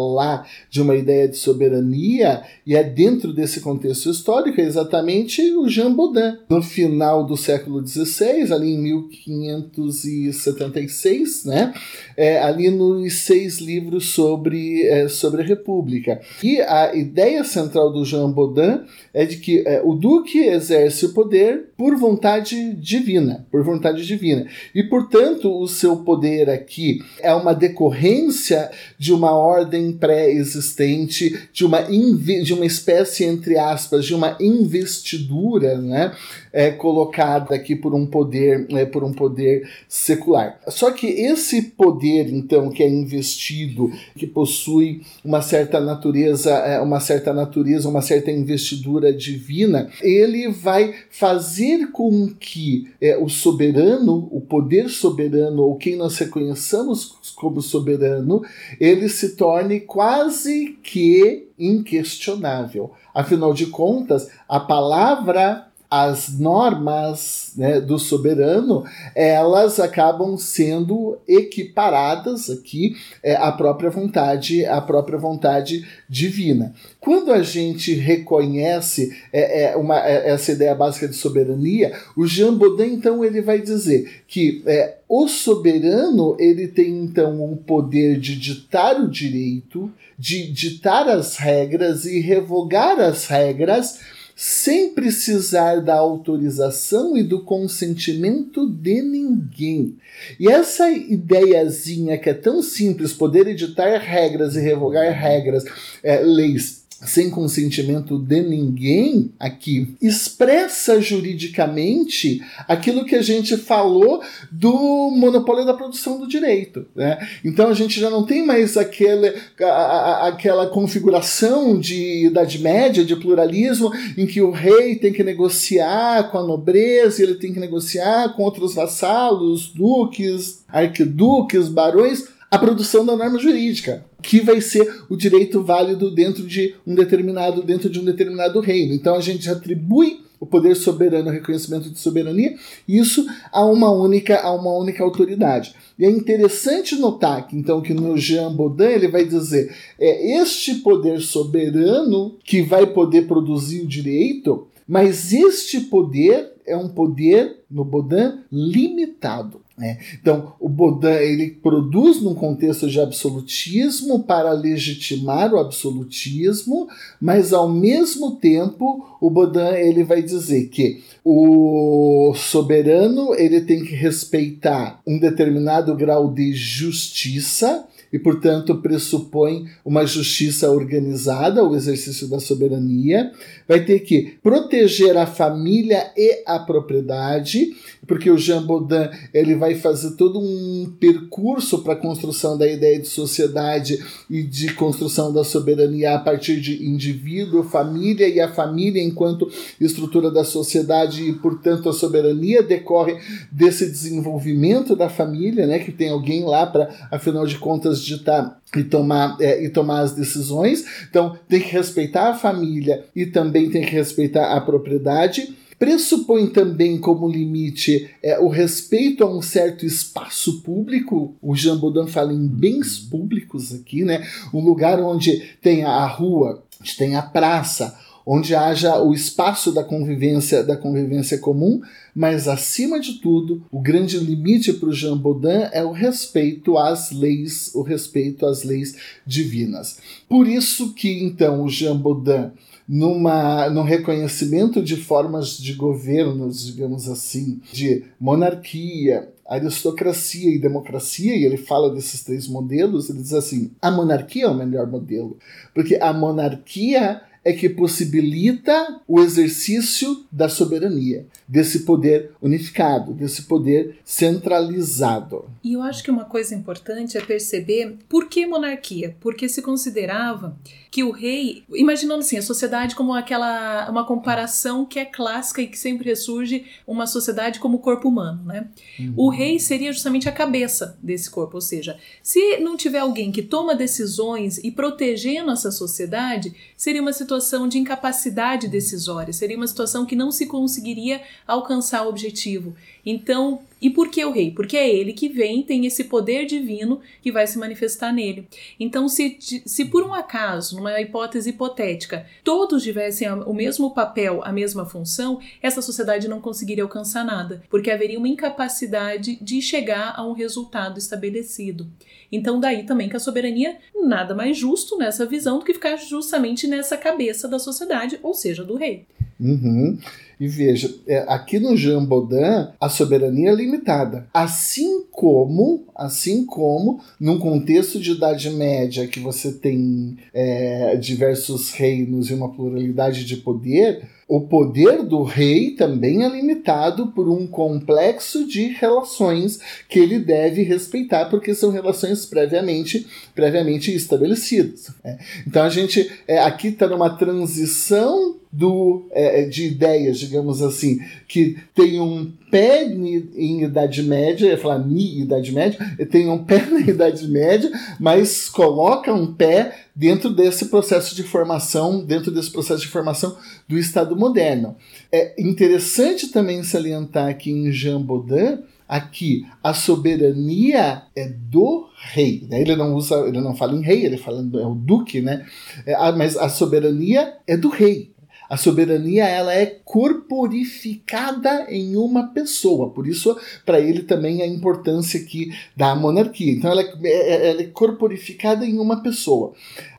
[0.71, 5.95] de uma ideia de soberania, e é dentro desse contexto histórico, é exatamente o Jean
[5.95, 6.39] Baudin.
[6.49, 11.73] No final do século XVI, ali em 1576, né,
[12.17, 16.21] é, ali nos seis livros sobre, é, sobre a República.
[16.43, 18.81] E a ideia central do Jean Baudin
[19.13, 24.47] é de que é, o duque exerce o poder por vontade divina, por vontade divina.
[24.75, 31.83] E, portanto, o seu poder aqui é uma decorrência de uma ordem pré-existente, de uma,
[31.83, 36.15] de uma espécie, entre aspas, de uma investidura, né?
[36.53, 40.61] É, colocada aqui por um poder é, por um poder secular.
[40.69, 47.01] Só que esse poder então que é investido, que possui uma certa natureza, é, uma
[47.01, 54.41] certa natureza, uma certa investidura divina, ele vai fazer com que é, o soberano, o
[54.41, 58.43] poder soberano, ou quem nós reconheçamos como soberano,
[58.81, 62.93] ele se torne quase que inquestionável.
[63.15, 65.69] Afinal de contas, a palavra
[66.03, 74.81] as normas né, do soberano elas acabam sendo equiparadas aqui é, à própria vontade à
[74.81, 76.75] própria vontade divina.
[76.99, 82.55] Quando a gente reconhece é, é uma, é, essa ideia básica de soberania o Jean
[82.55, 88.37] Baudin então ele vai dizer que é, o soberano ele tem então o poder de
[88.37, 94.01] ditar o direito de ditar as regras e revogar as regras
[94.37, 99.97] sem precisar da autorização e do consentimento de ninguém.
[100.39, 105.65] E essa ideiazinha que é tão simples, poder editar regras e revogar regras,
[106.03, 115.11] é, leis sem consentimento de ninguém aqui, expressa juridicamente aquilo que a gente falou do
[115.11, 116.87] monopólio da produção do direito.
[116.95, 117.19] Né?
[117.45, 123.05] Então a gente já não tem mais aquele, a, a, aquela configuração de Idade Média,
[123.05, 127.61] de pluralismo, em que o rei tem que negociar com a nobreza, ele tem que
[127.61, 135.03] negociar com outros vassalos, duques, arquiduques, barões a produção da norma jurídica, que vai ser
[135.11, 138.95] o direito válido dentro de um determinado dentro de um determinado reino.
[138.95, 142.55] Então a gente atribui o poder soberano, o reconhecimento de soberania,
[142.87, 145.75] isso a uma única a uma única autoridade.
[145.99, 150.77] E é interessante notar que então que no Jean Baudin ele vai dizer é este
[150.77, 157.85] poder soberano que vai poder produzir o direito, mas este poder é um poder no
[157.85, 159.64] Baudin limitado.
[159.81, 159.99] É.
[160.21, 166.87] Então, o Baudin ele produz num contexto de absolutismo para legitimar o absolutismo,
[167.21, 173.97] mas ao mesmo tempo o Baudin ele vai dizer que o soberano ele tem que
[173.97, 177.85] respeitar um determinado grau de justiça
[178.15, 183.33] e, portanto, pressupõe uma justiça organizada, o exercício da soberania,
[183.67, 187.75] vai ter que proteger a família e a propriedade,
[188.07, 192.99] porque o Jean Baudin ele vai fazer todo um percurso para a construção da ideia
[192.99, 199.03] de sociedade e de construção da soberania a partir de indivíduo, família e a família
[199.03, 199.51] enquanto
[199.81, 203.17] estrutura da sociedade e, portanto, a soberania decorre
[203.51, 208.83] desse desenvolvimento da família, né, que tem alguém lá para, afinal de contas, ditar e
[208.83, 210.85] tomar, é, e tomar as decisões.
[211.09, 215.55] Então, tem que respeitar a família e também tem que respeitar a propriedade.
[215.85, 221.37] Pressupõe também como limite é, o respeito a um certo espaço público.
[221.43, 224.27] O Jean Baudin fala em bens públicos aqui, né?
[224.55, 229.85] Um lugar onde tem a rua, onde tem a praça, onde haja o espaço da
[229.85, 231.83] convivência, da convivência comum,
[232.15, 237.11] mas acima de tudo, o grande limite para o Jean Baudin é o respeito às
[237.11, 239.99] leis, o respeito às leis divinas.
[240.31, 242.53] Por isso que então o Jean Baudin
[242.89, 251.45] numa, num reconhecimento de formas de governos, digamos assim, de monarquia, aristocracia e democracia, e
[251.45, 255.39] ele fala desses três modelos, ele diz assim: a monarquia é o melhor modelo,
[255.75, 263.99] porque a monarquia é que possibilita o exercício da soberania, desse poder unificado, desse poder
[264.03, 265.45] centralizado.
[265.63, 269.15] E eu acho que uma coisa importante é perceber por que monarquia?
[269.21, 270.57] Porque se considerava
[270.91, 275.67] que o rei, imaginando assim, a sociedade como aquela uma comparação que é clássica e
[275.67, 278.69] que sempre ressurge, uma sociedade como o corpo humano, né?
[278.99, 279.15] Uhum.
[279.17, 283.43] O rei seria justamente a cabeça desse corpo, ou seja, se não tiver alguém que
[283.43, 287.34] toma decisões e protegendo essa sociedade, seria uma situação
[287.69, 292.75] de incapacidade decisória, seria uma situação que não se conseguiria alcançar o objetivo.
[293.05, 294.51] Então, e por que o rei?
[294.51, 298.49] Porque é ele que vem, tem esse poder divino que vai se manifestar nele.
[298.79, 304.53] Então, se, se por um acaso, numa hipótese hipotética, todos tivessem o mesmo papel, a
[304.53, 310.25] mesma função, essa sociedade não conseguiria alcançar nada, porque haveria uma incapacidade de chegar a
[310.25, 311.87] um resultado estabelecido.
[312.33, 316.67] Então, daí também que a soberania nada mais justo nessa visão do que ficar justamente
[316.67, 319.07] nessa cabeça da sociedade, ou seja, do rei.
[319.39, 319.99] Uhum.
[320.39, 324.27] E veja, é, aqui no Jean Baudin, a soberania é limitada.
[324.33, 332.31] Assim como, assim como, num contexto de Idade Média, que você tem é, diversos reinos
[332.31, 338.47] e uma pluralidade de poder, o poder do rei também é limitado por um complexo
[338.47, 344.91] de relações que ele deve respeitar, porque são relações previamente, previamente estabelecidas.
[345.05, 345.19] Né?
[345.47, 351.57] Então a gente é, aqui está numa transição do, é, de ideias, digamos assim, que
[351.75, 355.79] tem um pé em Idade Média, ia falar ni Idade Média,
[356.11, 362.05] tem um pé na Idade Média, mas coloca um pé dentro desse processo de formação,
[362.05, 363.37] dentro desse processo de formação
[363.69, 364.77] do Estado moderno.
[365.11, 368.59] É interessante também salientar aqui em Jean Baudin
[368.89, 372.47] aqui a soberania é do rei.
[372.49, 372.61] Né?
[372.61, 375.45] Ele não usa, ele não fala em rei, ele fala é o duque, né?
[375.87, 378.14] É, mas a soberania é do rei.
[378.49, 385.21] A soberania ela é corporificada em uma pessoa, por isso para ele também a importância
[385.21, 386.53] aqui da monarquia.
[386.53, 389.53] Então ela é, é, ela é corporificada em uma pessoa.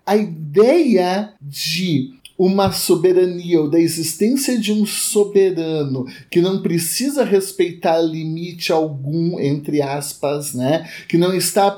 [0.05, 7.99] A ideia de uma soberania ou da existência de um soberano que não precisa respeitar
[7.99, 10.89] limite algum, entre aspas, né?
[11.07, 11.71] Que não está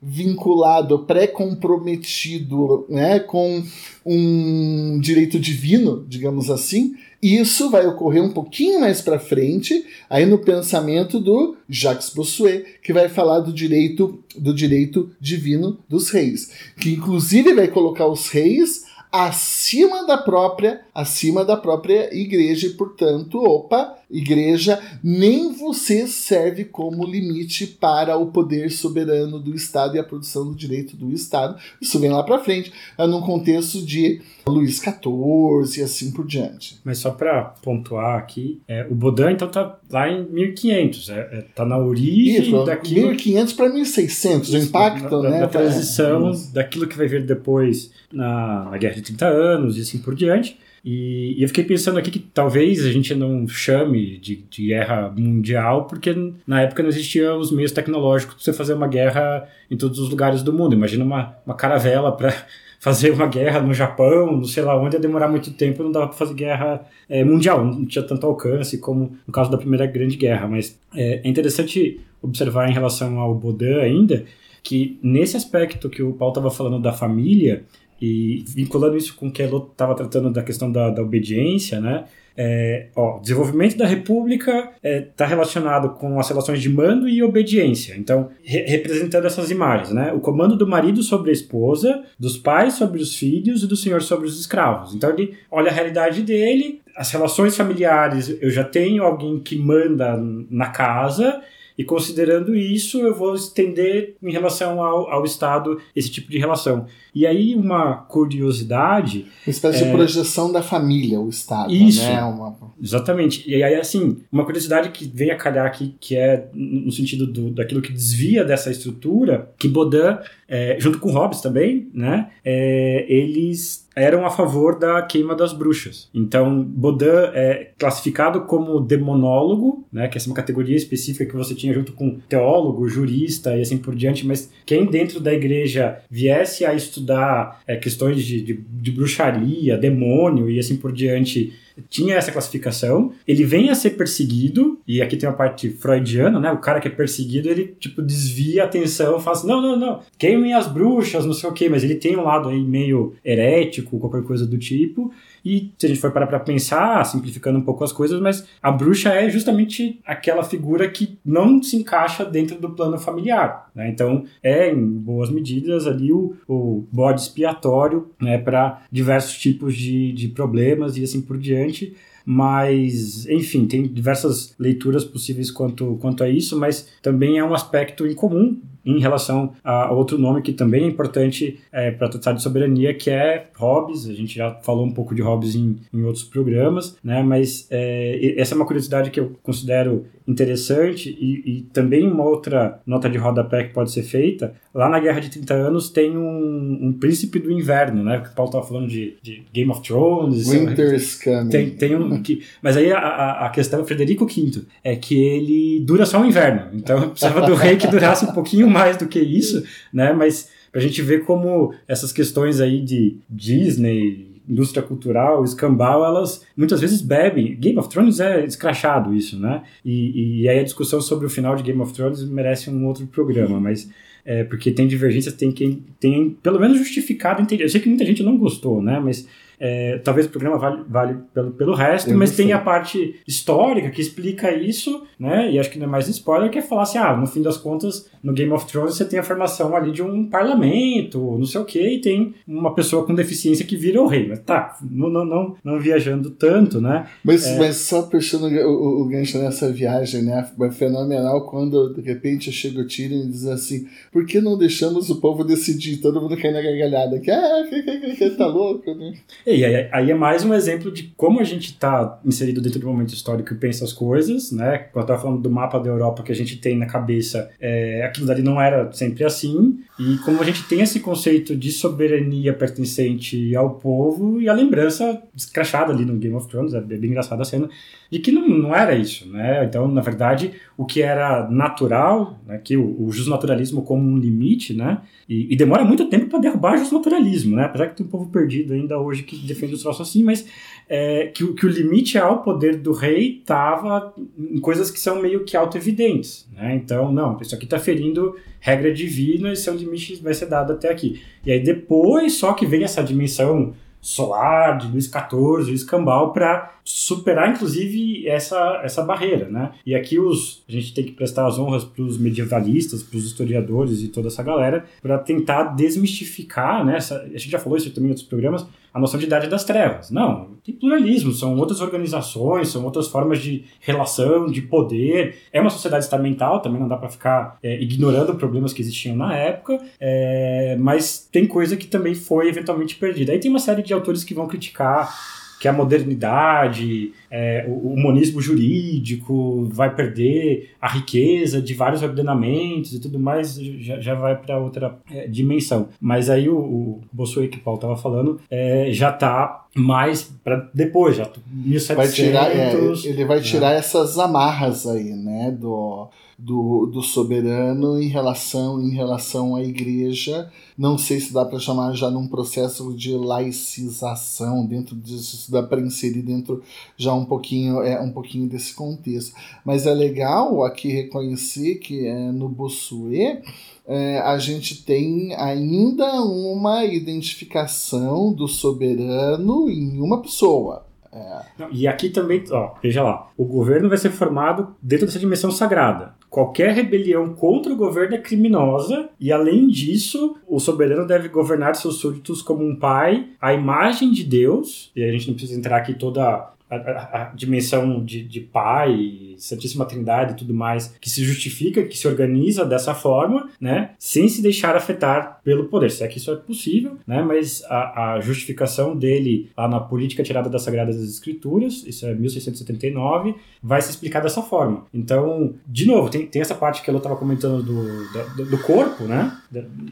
[0.00, 3.20] pré-vinculado, pré-comprometido né?
[3.20, 3.62] com
[4.04, 6.94] um direito divino, digamos assim.
[7.22, 12.92] Isso vai ocorrer um pouquinho mais para frente, aí no pensamento do Jacques Bossuet, que
[12.92, 18.84] vai falar do direito do direito divino dos reis, que inclusive vai colocar os reis
[19.10, 27.04] acima da própria, acima da própria igreja e, portanto, opa, igreja, nem você serve como
[27.04, 31.56] limite para o poder soberano do Estado e a produção do direito do Estado.
[31.80, 36.78] Isso vem lá para frente, é num contexto de Luís XIV e assim por diante.
[36.84, 41.44] Mas só para pontuar aqui, é, o Baudin então tá lá em 1500, é, é,
[41.54, 43.08] tá na origem Isso, daquilo...
[43.08, 45.40] 1500 para 1600, o impacto, da, né?
[45.40, 49.98] Da transição, daquilo que vai vir depois na, na Guerra de 30 Anos e assim
[49.98, 50.58] por diante.
[50.86, 55.12] E, e, eu fiquei pensando aqui que talvez a gente não chame de, de, guerra
[55.18, 56.14] mundial, porque
[56.46, 60.08] na época não existiam os meios tecnológicos para você fazer uma guerra em todos os
[60.08, 60.76] lugares do mundo.
[60.76, 62.32] Imagina uma, uma caravela para
[62.78, 66.06] fazer uma guerra no Japão, não sei lá onde, ia demorar muito tempo, não dava
[66.06, 70.16] para fazer guerra é, mundial, não tinha tanto alcance como no caso da Primeira Grande
[70.16, 70.46] Guerra.
[70.46, 74.24] Mas é, é interessante observar em relação ao Baudin ainda,
[74.62, 77.64] que nesse aspecto que o Paulo estava falando da família,
[78.00, 81.80] e vinculando isso com o que a Elô estava tratando da questão da, da obediência,
[81.80, 82.04] né?
[82.38, 87.22] É, ó, desenvolvimento da república está é, tá relacionado com as relações de mando e
[87.22, 87.94] obediência.
[87.96, 90.12] Então, re representando essas imagens, né?
[90.12, 94.02] O comando do marido sobre a esposa, dos pais sobre os filhos e do senhor
[94.02, 94.94] sobre os escravos.
[94.94, 100.18] Então, ele olha a realidade dele, as relações familiares, eu já tenho alguém que manda
[100.50, 101.40] na casa
[101.78, 106.86] e considerando isso, eu vou estender em relação ao, ao Estado esse tipo de relação.
[107.14, 109.26] E aí, uma curiosidade.
[109.46, 109.86] Uma espécie é...
[109.86, 111.72] de projeção da família, o Estado.
[111.72, 112.02] Isso.
[112.02, 112.22] Né?
[112.22, 112.56] Uma...
[112.82, 113.48] Exatamente.
[113.48, 117.50] E aí, assim, uma curiosidade que vem a calhar aqui, que é no sentido do,
[117.50, 120.18] daquilo que desvia dessa estrutura, que Baudin,
[120.48, 126.10] é, junto com Hobbes também, né, é, eles eram a favor da queima das bruxas.
[126.14, 131.72] Então, Baudin é classificado como demonólogo, né, que é uma categoria específica que você tinha
[131.72, 136.74] junto com teólogo, jurista e assim por diante, mas quem dentro da igreja viesse a
[136.74, 141.54] estudar é, questões de, de, de bruxaria, demônio e assim por diante,
[141.88, 143.12] tinha essa classificação.
[143.26, 146.50] Ele vem a ser perseguido, e aqui tem uma parte freudiana, né?
[146.52, 150.00] O cara que é perseguido, ele, tipo, desvia a atenção, fala assim, não, não, não,
[150.18, 153.98] queimem as bruxas, não sei o quê, mas ele tem um lado aí meio herético,
[153.98, 155.12] qualquer coisa do tipo,
[155.46, 158.72] e se a gente for parar para pensar, simplificando um pouco as coisas, mas a
[158.72, 163.70] bruxa é justamente aquela figura que não se encaixa dentro do plano familiar.
[163.72, 163.88] Né?
[163.88, 170.10] Então, é, em boas medidas, ali o, o bode expiatório né, para diversos tipos de,
[170.12, 171.94] de problemas e assim por diante
[172.28, 178.04] mas enfim, tem diversas leituras possíveis quanto, quanto a isso, mas também é um aspecto
[178.04, 182.42] em comum em relação a outro nome que também é importante é, para tratar de
[182.42, 184.08] soberania, que é Hobbes.
[184.08, 187.22] A gente já falou um pouco de Hobbes em, em outros programas, né?
[187.22, 192.80] mas é, essa é uma curiosidade que eu considero interessante e, e, também uma outra
[192.84, 194.54] nota de rodapé que pode ser feita.
[194.74, 198.20] Lá na Guerra de 30 Anos tem um, um príncipe do inverno, né?
[198.20, 200.50] Que o Paulo estava falando de, de, Game of Thrones.
[200.50, 201.48] Winter's Coming.
[201.48, 205.80] Tem, tem um, que, mas aí a, a questão é Frederico V, é que ele
[205.86, 206.70] dura só o inverno.
[206.74, 210.12] Então precisava do rei que durasse um pouquinho mais do que isso, né?
[210.12, 216.80] Mas pra gente ver como essas questões aí de Disney, indústria cultural, escambau, elas muitas
[216.80, 217.56] vezes bebem.
[217.56, 219.62] Game of Thrones é escrachado isso, né?
[219.84, 223.06] E, e aí a discussão sobre o final de Game of Thrones merece um outro
[223.06, 223.90] programa, mas
[224.24, 227.46] é, porque tem divergências, tem quem tem pelo menos justificado.
[227.54, 229.00] Eu sei que muita gente não gostou, né?
[229.02, 229.26] Mas
[229.58, 233.90] é, talvez o programa vale, vale pelo, pelo resto, Eu mas tem a parte histórica
[233.90, 235.50] que explica isso, né?
[235.50, 237.56] E acho que não é mais spoiler, que é falar assim: ah, no fim das
[237.56, 241.60] contas, no Game of Thrones você tem a formação ali de um parlamento, não sei
[241.60, 244.28] o que, e tem uma pessoa com deficiência que vira o rei.
[244.28, 247.06] Mas tá, não, não, não, não viajando tanto, né?
[247.24, 247.58] Mas, é...
[247.58, 250.46] mas só puxando o, o, gancho nessa viagem, né?
[250.60, 255.08] É fenomenal quando de repente chega o Tyrion e diz assim: por que não deixamos
[255.10, 255.98] o povo decidir?
[255.98, 257.18] Todo mundo cai na gargalhada.
[257.18, 259.14] Que, ah, que, que, que, tá louco, né?
[259.48, 262.86] E aí, aí, é mais um exemplo de como a gente está inserido dentro do
[262.88, 264.76] momento histórico e pensa as coisas, né?
[264.92, 268.04] Quando eu estava falando do mapa da Europa que a gente tem na cabeça, é,
[268.04, 272.52] aquilo dali não era sempre assim, e como a gente tem esse conceito de soberania
[272.52, 277.42] pertencente ao povo e a lembrança escrachada ali no Game of Thrones, é bem engraçada
[277.42, 277.70] a cena,
[278.10, 279.64] de que não, não era isso, né?
[279.64, 284.74] Então, na verdade, o que era natural, né, que o, o justnaturalismo como um limite,
[284.74, 285.00] né?
[285.28, 287.64] E, e demora muito tempo para derrubar o justnaturalismo, né?
[287.64, 290.46] Apesar que tem um povo perdido ainda hoje que defende os troços assim, mas
[290.88, 295.44] é, que, que o limite ao poder do rei estava em coisas que são meio
[295.44, 296.76] que auto-evidentes, né?
[296.76, 300.72] Então, não, isso aqui está ferindo regra divina, esse é um limite vai ser dado
[300.72, 301.20] até aqui.
[301.44, 307.50] E aí depois só que vem essa dimensão solar de Luís XIV, Cambal, para superar,
[307.50, 309.72] inclusive, essa, essa barreira, né?
[309.84, 313.26] E aqui os, a gente tem que prestar as honras para os medievalistas, para os
[313.26, 316.96] historiadores e toda essa galera, para tentar desmistificar, né?
[316.96, 318.66] Essa, a gente já falou isso também em outros programas,
[318.96, 320.10] a noção de idade das trevas.
[320.10, 325.36] Não, tem pluralismo, são outras organizações, são outras formas de relação, de poder.
[325.52, 329.36] É uma sociedade estamental, também não dá para ficar é, ignorando problemas que existiam na
[329.36, 333.32] época, é, mas tem coisa que também foi eventualmente perdida.
[333.32, 335.14] Aí tem uma série de autores que vão criticar
[335.58, 342.92] que a modernidade, é, o, o monismo jurídico vai perder a riqueza de vários ordenamentos
[342.92, 345.88] e tudo mais, já, já vai para outra é, dimensão.
[346.00, 350.70] Mas aí o, o Bossuet que o Paulo estava falando é, já está mas para
[350.72, 351.96] depois, já 1700.
[351.96, 352.72] Vai tirar, é,
[353.04, 353.42] ele vai né?
[353.42, 356.08] tirar essas amarras aí, né, do,
[356.38, 360.50] do, do soberano em relação em relação à igreja.
[360.76, 365.80] Não sei se dá para chamar já num processo de laicização dentro disso, dá para
[365.80, 366.62] inserir dentro
[366.96, 369.34] já um pouquinho é um pouquinho desse contexto.
[369.64, 373.42] Mas é legal aqui reconhecer que é, no Bossuet
[373.86, 380.84] é, a gente tem ainda uma identificação do soberano em uma pessoa.
[381.12, 381.42] É.
[381.58, 385.50] Não, e aqui também, ó, veja lá, o governo vai ser formado dentro dessa dimensão
[385.50, 386.14] sagrada.
[386.28, 391.96] Qualquer rebelião contra o governo é criminosa, e além disso, o soberano deve governar seus
[391.96, 395.94] súditos como um pai, à imagem de Deus, e a gente não precisa entrar aqui
[395.94, 401.82] toda a, a, dimensão de, de Pai, Santíssima Trindade e tudo mais, que se justifica,
[401.82, 405.90] que se organiza dessa forma, né, sem se deixar afetar pelo poder.
[405.90, 410.22] Se é que isso é possível, né, mas a, a justificação dele lá na política
[410.22, 414.86] tirada das Sagradas Escrituras, isso é 1679, vai se explicar dessa forma.
[414.92, 419.04] Então, de novo, tem, tem essa parte que ela estava comentando do, do, do, corpo,
[419.04, 419.36] né,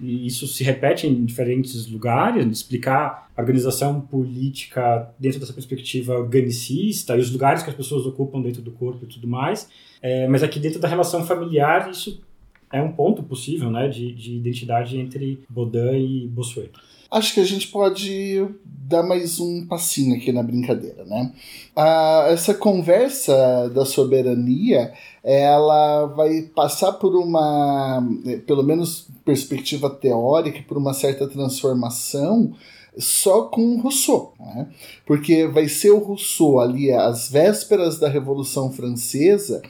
[0.03, 7.21] e isso se repete em diferentes lugares, explicar organização política dentro dessa perspectiva organicista e
[7.21, 9.69] os lugares que as pessoas ocupam dentro do corpo e tudo mais.
[10.01, 12.21] É, mas aqui dentro da relação familiar, isso
[12.73, 16.71] é um ponto possível né, de, de identidade entre Baudin e Bossuet.
[17.11, 21.33] Acho que a gente pode dar mais um passinho aqui na brincadeira, né?
[21.77, 28.05] Ah, essa conversa da soberania, ela vai passar por uma,
[28.47, 32.53] pelo menos perspectiva teórica, por uma certa transformação
[32.99, 34.69] só com Rousseau, né?
[35.07, 39.63] porque vai ser o Rousseau ali às vésperas da Revolução Francesa,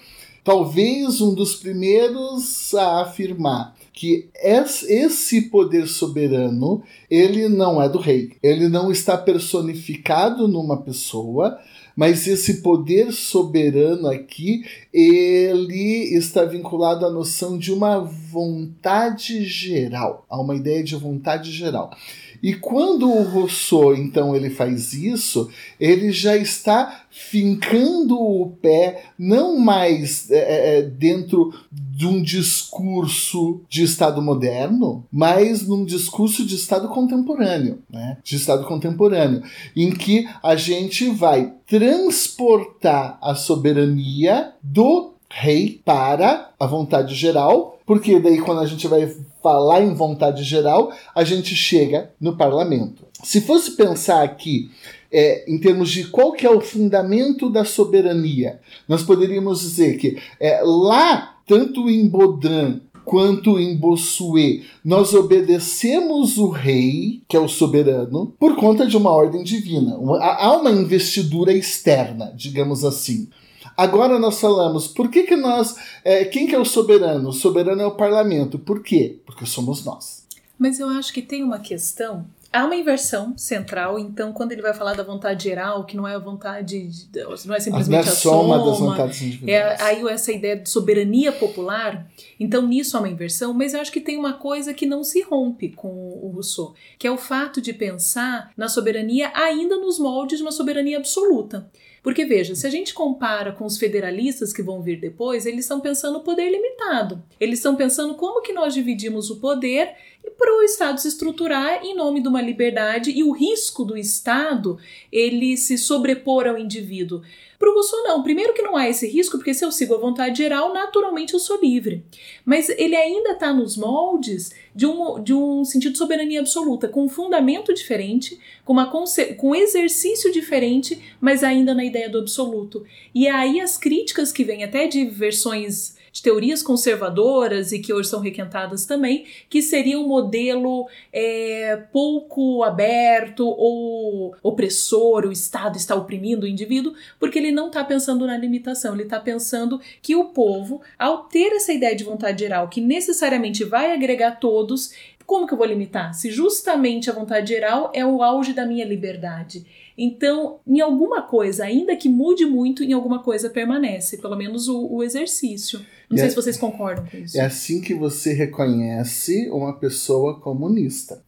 [0.43, 8.33] talvez um dos primeiros a afirmar que esse poder soberano ele não é do rei,
[8.43, 11.59] ele não está personificado numa pessoa,
[11.97, 20.41] mas esse poder soberano aqui, ele está vinculado à noção de uma vontade geral, a
[20.41, 21.97] uma ideia de vontade geral.
[22.45, 25.49] E quando o Rousseau, então, ele faz isso,
[25.81, 33.63] ele já está fincando o pé não mais é, é, é, dentro de um discurso
[33.67, 38.19] de Estado moderno, mas num discurso de Estado contemporâneo, né?
[38.23, 39.43] de Estado contemporâneo,
[39.75, 48.19] em que a gente vai transportar a soberania do rei para a vontade geral, porque
[48.19, 53.05] daí quando a gente vai falar em vontade geral, a gente chega no parlamento.
[53.23, 54.71] Se fosse pensar aqui
[55.13, 60.19] é, em termos de qual que é o fundamento da soberania, nós poderíamos dizer que
[60.41, 67.49] é, lá, tanto em Baudin quanto em Bossuet, nós obedecemos o rei, que é o
[67.49, 69.97] soberano, por conta de uma ordem divina.
[70.21, 73.29] Há uma investidura externa, digamos assim.
[73.77, 75.77] Agora nós falamos, por que, que nós.
[76.05, 77.29] É, quem que é o soberano?
[77.29, 78.59] O soberano é o parlamento.
[78.59, 79.19] Por quê?
[79.27, 80.25] Porque somos nós.
[80.59, 84.73] Mas eu acho que tem uma questão há uma inversão central, então quando ele vai
[84.73, 88.15] falar da vontade geral, que não é a vontade, de, não é simplesmente a, a
[88.15, 89.81] soma, das vontades individuais.
[89.81, 92.07] É, aí essa ideia de soberania popular,
[92.39, 95.21] então nisso há uma inversão, mas eu acho que tem uma coisa que não se
[95.23, 100.39] rompe com o Rousseau, que é o fato de pensar na soberania ainda nos moldes
[100.39, 101.69] de uma soberania absoluta.
[102.05, 105.81] Porque veja, se a gente compara com os federalistas que vão vir depois, eles estão
[105.81, 107.25] pensando no poder limitado.
[107.41, 109.95] Eles estão pensando como que nós dividimos o poder
[110.37, 114.79] para o Estado se estruturar em nome de uma liberdade e o risco do Estado
[115.11, 117.23] ele se sobrepor ao indivíduo.
[117.65, 118.23] Para o Rousseau, não.
[118.23, 121.39] Primeiro que não há esse risco, porque se eu sigo a vontade geral, naturalmente eu
[121.39, 122.05] sou livre.
[122.45, 127.05] Mas ele ainda está nos moldes de um, de um sentido de soberania absoluta, com
[127.05, 129.03] um fundamento diferente, com, uma, com
[129.49, 132.85] um exercício diferente, mas ainda na ideia do absoluto.
[133.15, 138.09] E aí as críticas que vêm até de versões de teorias conservadoras e que hoje
[138.09, 145.97] são requentadas também, que seria um modelo é, pouco aberto ou opressor, o Estado está
[145.97, 150.27] oprimindo o indivíduo, porque ele não está pensando na limitação, ele está pensando que o
[150.27, 154.93] povo, ao ter essa ideia de vontade geral, que necessariamente vai agregar todos,
[155.27, 156.15] como que eu vou limitar?
[156.15, 159.67] Se justamente a vontade geral é o auge da minha liberdade.
[159.97, 164.87] Então, em alguma coisa, ainda que mude muito, em alguma coisa permanece, pelo menos o,
[164.89, 165.79] o exercício.
[166.11, 167.39] Não e sei é, se vocês concordam com isso.
[167.39, 171.23] É assim que você reconhece uma pessoa comunista.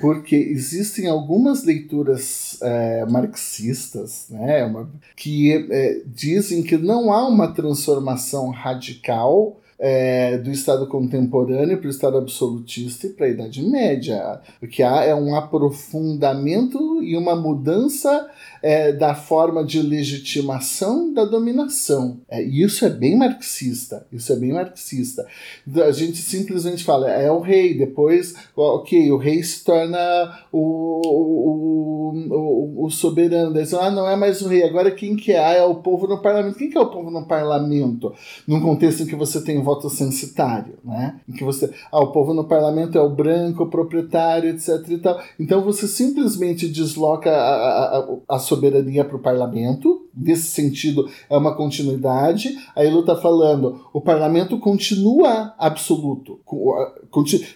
[0.00, 7.52] Porque existem algumas leituras é, marxistas né, uma, que é, dizem que não há uma
[7.52, 14.40] transformação radical é, do Estado contemporâneo para o Estado absolutista e para a Idade Média.
[14.62, 18.28] O que há é um aprofundamento e uma mudança
[18.66, 22.18] é, da forma de legitimação da dominação.
[22.28, 24.04] É, e isso é bem marxista.
[24.12, 25.24] Isso é bem marxista.
[25.86, 32.12] A gente simplesmente fala, é o rei, depois, ok, o rei se torna o, o,
[32.28, 33.54] o, o soberano.
[33.54, 35.38] Daí, ah, não é mais o rei, agora quem que é?
[35.38, 36.58] Ah, é o povo no parlamento.
[36.58, 38.12] Quem que é o povo no parlamento?
[38.48, 41.20] Num contexto em que você tem voto censitário, né?
[41.28, 44.98] Em que você, ah, o povo no parlamento é o branco, o proprietário, etc e
[44.98, 45.22] tal.
[45.38, 51.54] Então você simplesmente desloca a, a, a soberania para o parlamento, nesse sentido é uma
[51.54, 52.56] continuidade.
[52.74, 56.40] A Elu está falando, o parlamento continua absoluto.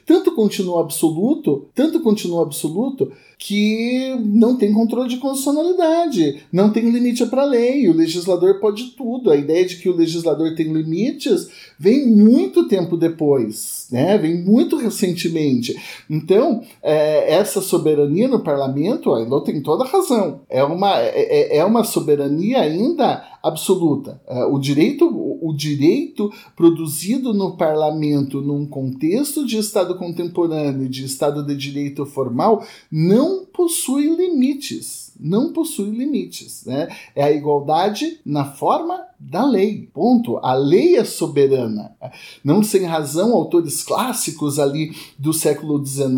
[0.07, 7.25] Tanto continua absoluto, tanto continua absoluto, que não tem controle de constitucionalidade, não tem limite
[7.27, 9.31] para a lei, o legislador pode tudo.
[9.31, 11.49] A ideia de que o legislador tem limites
[11.81, 14.19] vem muito tempo depois, né?
[14.19, 15.75] vem muito recentemente.
[16.11, 21.55] Então, é, essa soberania no parlamento, a Elo tem toda a razão, é uma, é,
[21.55, 24.21] é, é uma soberania ainda absoluta.
[24.29, 31.43] É, o direito, o direito produzido no parlamento num contexto de Estado contemporâneo, de Estado
[31.47, 32.63] de direito formal,
[32.93, 36.65] não possui limites não possui limites.
[36.65, 36.89] Né?
[37.15, 39.91] É a igualdade na forma da lei.
[39.93, 40.39] Ponto.
[40.39, 41.95] A lei é soberana.
[42.43, 46.09] Não sem razão, autores clássicos ali do século XIX,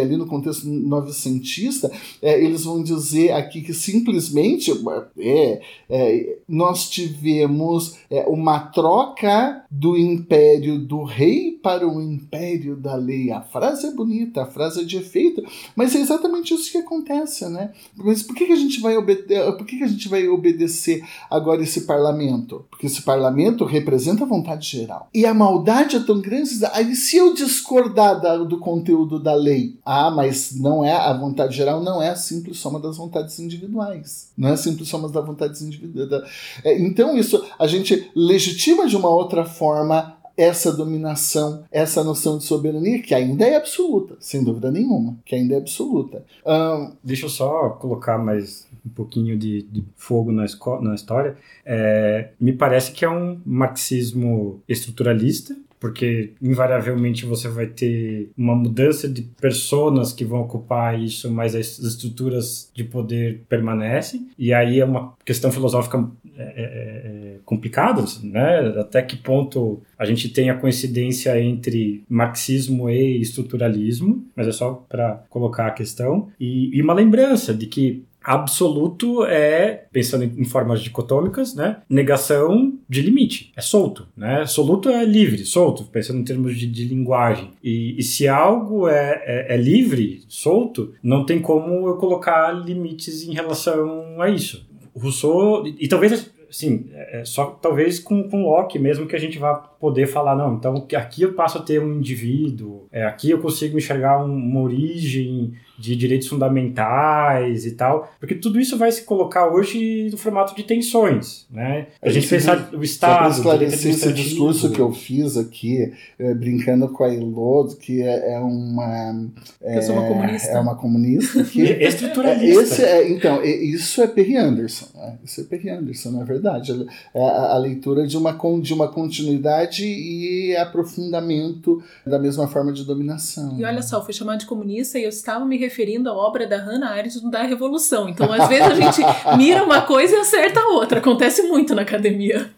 [0.00, 1.90] ali no contexto novecentista,
[2.20, 4.70] é, eles vão dizer aqui que simplesmente
[5.18, 12.94] é, é, nós tivemos é, uma troca do império do rei para o império da
[12.94, 13.30] lei.
[13.30, 15.42] A frase é bonita, a frase é de efeito,
[15.74, 17.72] mas é exatamente isso que acontece, né?
[17.96, 19.52] Mas por que, que a gente vai obedecer?
[19.56, 22.41] Por que, que a gente vai obedecer agora esse parlamento?
[22.70, 25.08] Porque esse parlamento representa a vontade geral.
[25.14, 26.50] E a maldade é tão grande.
[26.72, 31.56] Aí, se eu discordar da, do conteúdo da lei, ah, mas não é a vontade
[31.56, 34.30] geral, não é a simples soma das vontades individuais.
[34.36, 36.22] Não é a simples soma das vontades individuais.
[36.64, 42.44] É, então, isso a gente legitima de uma outra forma essa dominação, essa noção de
[42.44, 46.24] soberania, que ainda é absoluta, sem dúvida nenhuma, que ainda é absoluta.
[46.46, 50.44] Um, Deixa eu só colocar mais um pouquinho de, de fogo na,
[50.80, 51.36] na história.
[51.64, 59.08] É, me parece que é um marxismo estruturalista, porque invariavelmente você vai ter uma mudança
[59.08, 64.28] de pessoas que vão ocupar isso, mas as estruturas de poder permanecem.
[64.38, 66.08] E aí é uma questão filosófica
[66.38, 68.72] é, é, é complicada, né?
[68.78, 74.84] Até que ponto a gente tem a coincidência entre marxismo e estruturalismo, mas é só
[74.88, 76.28] para colocar a questão.
[76.38, 83.02] E, e uma lembrança de que absoluto é, pensando em formas dicotômicas, né, negação de
[83.02, 87.98] limite, é solto, né, soluto é livre, solto, pensando em termos de, de linguagem, e,
[87.98, 93.32] e, se algo é, é, é, livre, solto, não tem como eu colocar limites em
[93.32, 94.70] relação a isso.
[94.94, 99.18] Rousseau, e, e talvez sim, é, é só talvez com, com Locke mesmo que a
[99.18, 103.30] gente vá poder falar, não, então aqui eu passo a ter um indivíduo, é, aqui
[103.30, 108.92] eu consigo enxergar um, uma origem de direitos fundamentais e tal, porque tudo isso vai
[108.92, 111.88] se colocar hoje no formato de tensões, né?
[112.00, 113.12] A gente pensar o Estado...
[113.12, 118.00] Só para esclarecer esse discurso que eu fiz aqui, é, brincando com a Elod, que
[118.00, 119.28] é, é uma...
[119.60, 120.48] É, eu sou uma comunista.
[120.50, 121.44] É uma comunista.
[121.44, 122.62] Que, é estruturalista.
[122.62, 125.18] Esse é, então, isso é Perry Anderson, né?
[125.24, 126.86] Isso é Perry Anderson, na verdade.
[127.12, 132.84] É a, a leitura de uma, de uma continuidade e aprofundamento da mesma forma de
[132.84, 133.58] dominação.
[133.58, 135.71] E olha só, eu fui chamada de comunista e eu estava me referindo
[136.08, 138.08] à obra da Hannah Arendt da Revolução.
[138.08, 139.00] Então, às vezes, a gente
[139.36, 140.98] mira uma coisa e acerta a outra.
[140.98, 142.50] Acontece muito na academia.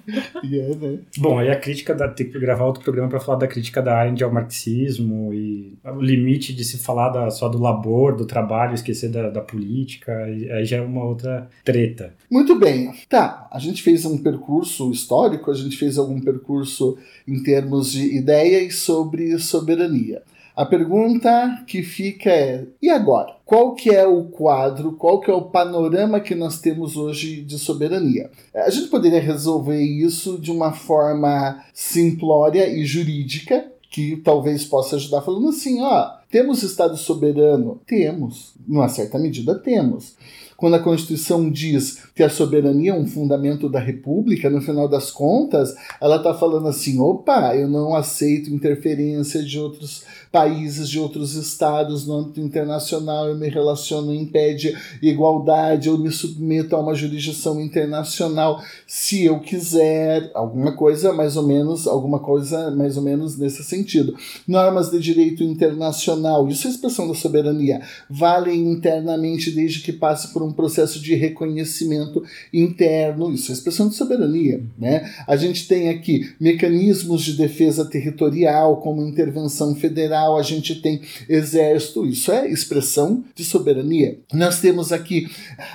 [0.44, 0.98] Yeah, né?
[1.18, 3.96] Bom, aí a crítica, da, tem que gravar outro programa para falar da crítica da
[3.96, 8.74] Arendt ao marxismo e o limite de se falar da, só do labor, do trabalho,
[8.74, 12.12] esquecer da, da política, aí já é uma outra treta.
[12.30, 12.92] Muito bem.
[13.08, 18.16] Tá, a gente fez um percurso histórico, a gente fez algum percurso em termos de
[18.16, 20.22] ideias sobre soberania.
[20.56, 23.34] A pergunta que fica é: e agora?
[23.44, 27.58] Qual que é o quadro, qual que é o panorama que nós temos hoje de
[27.58, 28.30] soberania?
[28.54, 35.22] A gente poderia resolver isso de uma forma simplória e jurídica, que talvez possa ajudar
[35.22, 37.80] falando assim, ó, temos Estado soberano?
[37.86, 38.54] Temos.
[38.66, 40.16] Numa certa medida temos.
[40.64, 45.10] Quando a Constituição diz que a soberania é um fundamento da República, no final das
[45.10, 51.34] contas, ela está falando assim: opa, eu não aceito interferência de outros países, de outros
[51.34, 57.60] estados no âmbito internacional, eu me relaciono, impede igualdade, eu me submeto a uma jurisdição
[57.60, 63.62] internacional se eu quiser, alguma coisa mais ou menos, alguma coisa mais ou menos nesse
[63.62, 64.16] sentido.
[64.48, 70.42] Normas de direito internacional, isso é expressão da soberania, valem internamente desde que passe por
[70.42, 75.12] um processo de reconhecimento interno, isso é expressão de soberania, né?
[75.26, 82.06] A gente tem aqui mecanismos de defesa territorial, como intervenção federal, a gente tem exército,
[82.06, 84.18] isso é expressão de soberania.
[84.32, 85.28] Nós temos aqui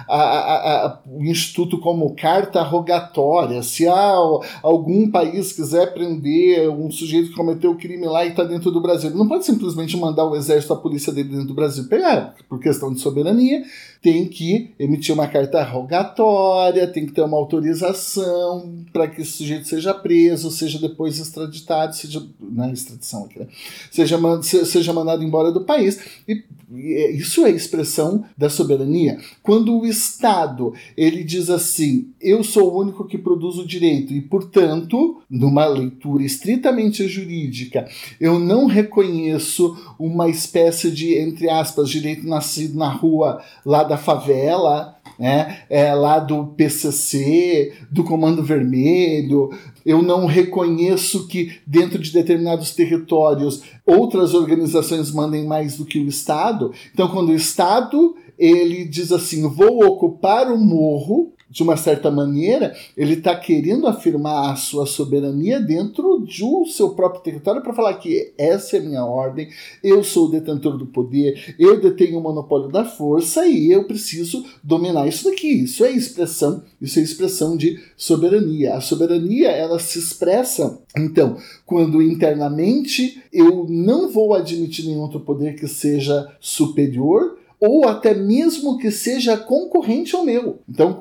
[0.08, 3.62] a, a, a, o Instituto como carta rogatória.
[3.64, 4.16] Se há
[4.62, 9.10] algum país quiser prender um sujeito que cometeu crime lá e está dentro do Brasil,
[9.12, 12.94] não pode simplesmente mandar o exército, a polícia dele dentro do Brasil pegar, por questão
[12.94, 13.64] de soberania,
[14.02, 19.68] tem que emitir uma carta rogatória, tem que ter uma autorização para que esse sujeito
[19.68, 23.48] seja preso, seja depois extraditado, seja na é extradição aqui, né?
[23.92, 26.00] seja, seja mandado embora do país.
[26.28, 29.20] E, e é, isso é expressão da soberania.
[29.44, 34.22] Quando o Estado ele diz assim, eu sou o único que produz o direito e,
[34.22, 37.88] portanto, numa leitura estritamente jurídica,
[38.20, 44.96] eu não reconheço uma espécie de, entre aspas, direito nascido na rua lá da favela,
[45.18, 45.64] né?
[45.70, 49.50] É, lá do PCC, do Comando Vermelho.
[49.86, 56.08] Eu não reconheço que dentro de determinados territórios outras organizações mandem mais do que o
[56.08, 56.72] Estado.
[56.94, 62.76] Então, quando o Estado ele diz assim: vou ocupar o morro de uma certa maneira,
[62.96, 68.32] ele está querendo afirmar a sua soberania dentro do seu próprio território para falar que
[68.38, 69.50] essa é minha ordem,
[69.84, 74.46] eu sou o detentor do poder, eu detenho o monopólio da força e eu preciso
[74.64, 75.64] dominar isso daqui.
[75.64, 78.76] Isso é expressão, isso é expressão de soberania.
[78.76, 85.56] A soberania ela se expressa então quando internamente eu não vou admitir nenhum outro poder
[85.56, 90.60] que seja superior ou até mesmo que seja concorrente ao meu.
[90.68, 90.94] Então,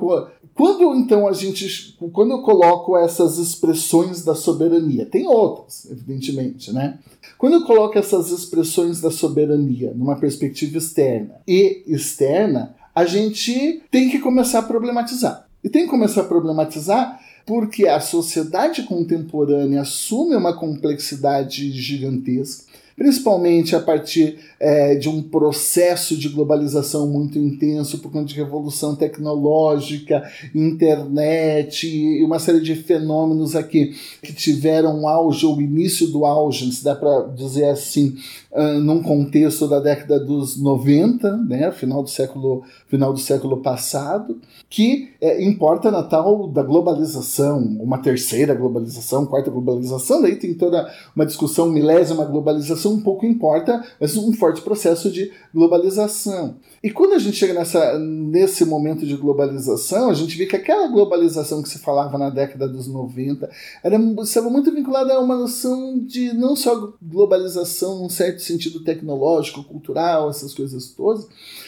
[0.58, 6.98] quando então a gente, quando eu coloco essas expressões da soberania, tem outras, evidentemente, né?
[7.38, 14.10] Quando eu coloco essas expressões da soberania numa perspectiva externa e externa, a gente tem
[14.10, 15.46] que começar a problematizar.
[15.62, 22.64] E tem que começar a problematizar porque a sociedade contemporânea assume uma complexidade gigantesca
[22.98, 28.96] principalmente a partir é, de um processo de globalização muito intenso por conta de revolução
[28.96, 36.70] tecnológica, internet e uma série de fenômenos aqui que tiveram auge, ou início do auge,
[36.72, 38.16] se dá para dizer assim,
[38.50, 44.40] uh, num contexto da década dos 90, né, final do século, final do século passado,
[44.68, 50.92] que é, importa na tal da globalização, uma terceira globalização, quarta globalização, daí tem toda
[51.14, 56.56] uma discussão milésima globalização, um pouco importa, mas um forte processo de globalização.
[56.82, 60.88] E quando a gente chega nessa, nesse momento de globalização, a gente vê que aquela
[60.88, 63.50] globalização que se falava na década dos 90
[63.82, 69.64] era, estava muito vinculada a uma noção de não só globalização num certo sentido tecnológico,
[69.64, 71.26] cultural, essas coisas todas,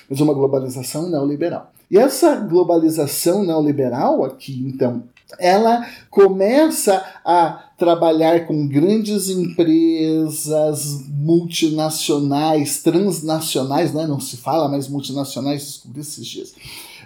[0.08, 1.72] mas uma globalização neoliberal.
[1.90, 5.02] E essa globalização neoliberal aqui, então,
[5.38, 14.06] ela começa a trabalhar com grandes empresas multinacionais, transnacionais, né?
[14.06, 16.54] não se fala mais multinacionais, descobri esses dias.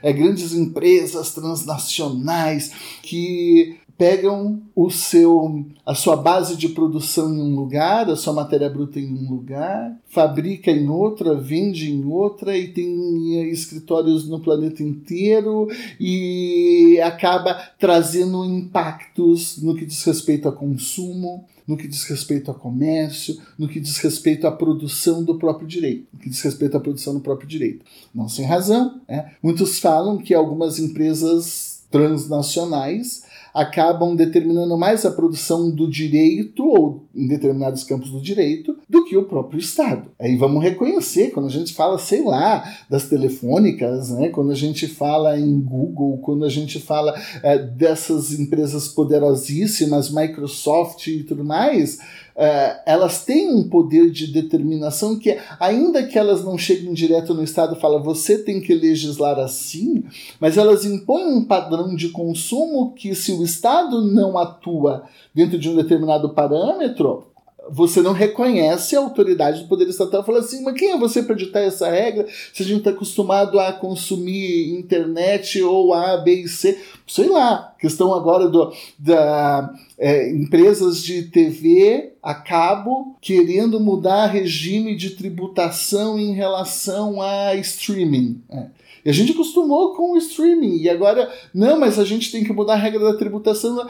[0.03, 2.73] É, grandes empresas transnacionais
[3.03, 8.69] que pegam o seu a sua base de produção em um lugar, a sua matéria
[8.71, 14.83] bruta em um lugar, fabrica em outra, vende em outra e tem escritórios no planeta
[14.83, 15.69] inteiro
[16.01, 22.55] e acaba trazendo impactos no que diz respeito a consumo, no que diz respeito a
[22.55, 26.81] comércio, no que diz respeito à produção do próprio direito, no que diz respeito à
[26.81, 27.85] produção do próprio direito.
[28.15, 29.33] Não sem razão, né?
[29.43, 33.24] Muitos falam que algumas empresas transnacionais
[33.55, 39.17] acabam determinando mais a produção do direito, ou em determinados campos do direito, do que
[39.17, 40.11] o próprio Estado.
[40.19, 44.29] Aí vamos reconhecer, quando a gente fala, sei lá, das telefônicas, né?
[44.31, 51.07] quando a gente fala em Google, quando a gente fala é, dessas empresas poderosíssimas, Microsoft
[51.07, 51.99] e tudo mais,
[52.37, 57.45] é, elas têm um poder de determinação que, ainda que elas não cheguem direto no
[57.45, 60.05] Estado, fala você tem que legislar assim,
[60.41, 65.69] mas elas impõem um padrão de consumo que, se o Estado não atua dentro de
[65.69, 67.34] um determinado parâmetro,
[67.71, 70.25] você não reconhece a autoridade do poder estatal.
[70.25, 73.59] Fala assim, mas quem é você para ditar essa regra se a gente está acostumado
[73.59, 76.79] a consumir internet ou A, B e C?
[77.07, 84.97] Sei lá, questão agora do, da é, empresas de TV a cabo querendo mudar regime
[84.97, 88.43] de tributação em relação a streaming.
[88.51, 88.67] É.
[89.05, 90.79] E a gente acostumou com o streaming.
[90.79, 93.87] E agora, não, mas a gente tem que mudar a regra da tributação.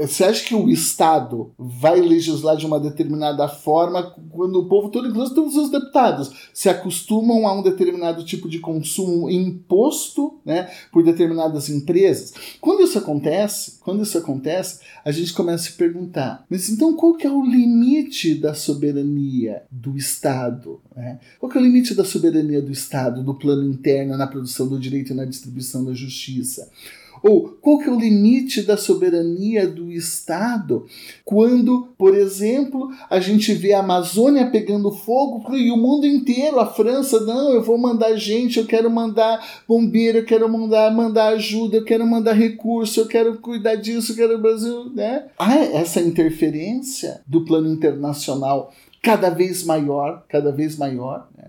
[0.00, 5.08] Você acha que o Estado vai legislar de uma determinada forma quando o povo todo,
[5.08, 11.02] inclusive todos os deputados, se acostumam a um determinado tipo de consumo imposto né, por
[11.02, 12.32] determinadas empresas?
[12.60, 17.14] Quando isso acontece, quando isso acontece, a gente começa a se perguntar, mas então qual
[17.14, 20.80] que é o limite da soberania do Estado?
[20.94, 21.18] Né?
[21.38, 24.78] Qual que é o limite da soberania do Estado no plano interno, na produção do
[24.78, 26.70] direito e na distribuição da justiça?
[27.22, 30.86] Ou qual que é o limite da soberania do Estado
[31.24, 36.66] quando, por exemplo, a gente vê a Amazônia pegando fogo e o mundo inteiro, a
[36.66, 41.76] França, não, eu vou mandar gente, eu quero mandar bombeiro, eu quero mandar, mandar ajuda,
[41.76, 45.26] eu quero mandar recurso, eu quero cuidar disso, eu quero o Brasil, né?
[45.38, 51.44] Há essa interferência do plano internacional cada vez maior, cada vez maior, né?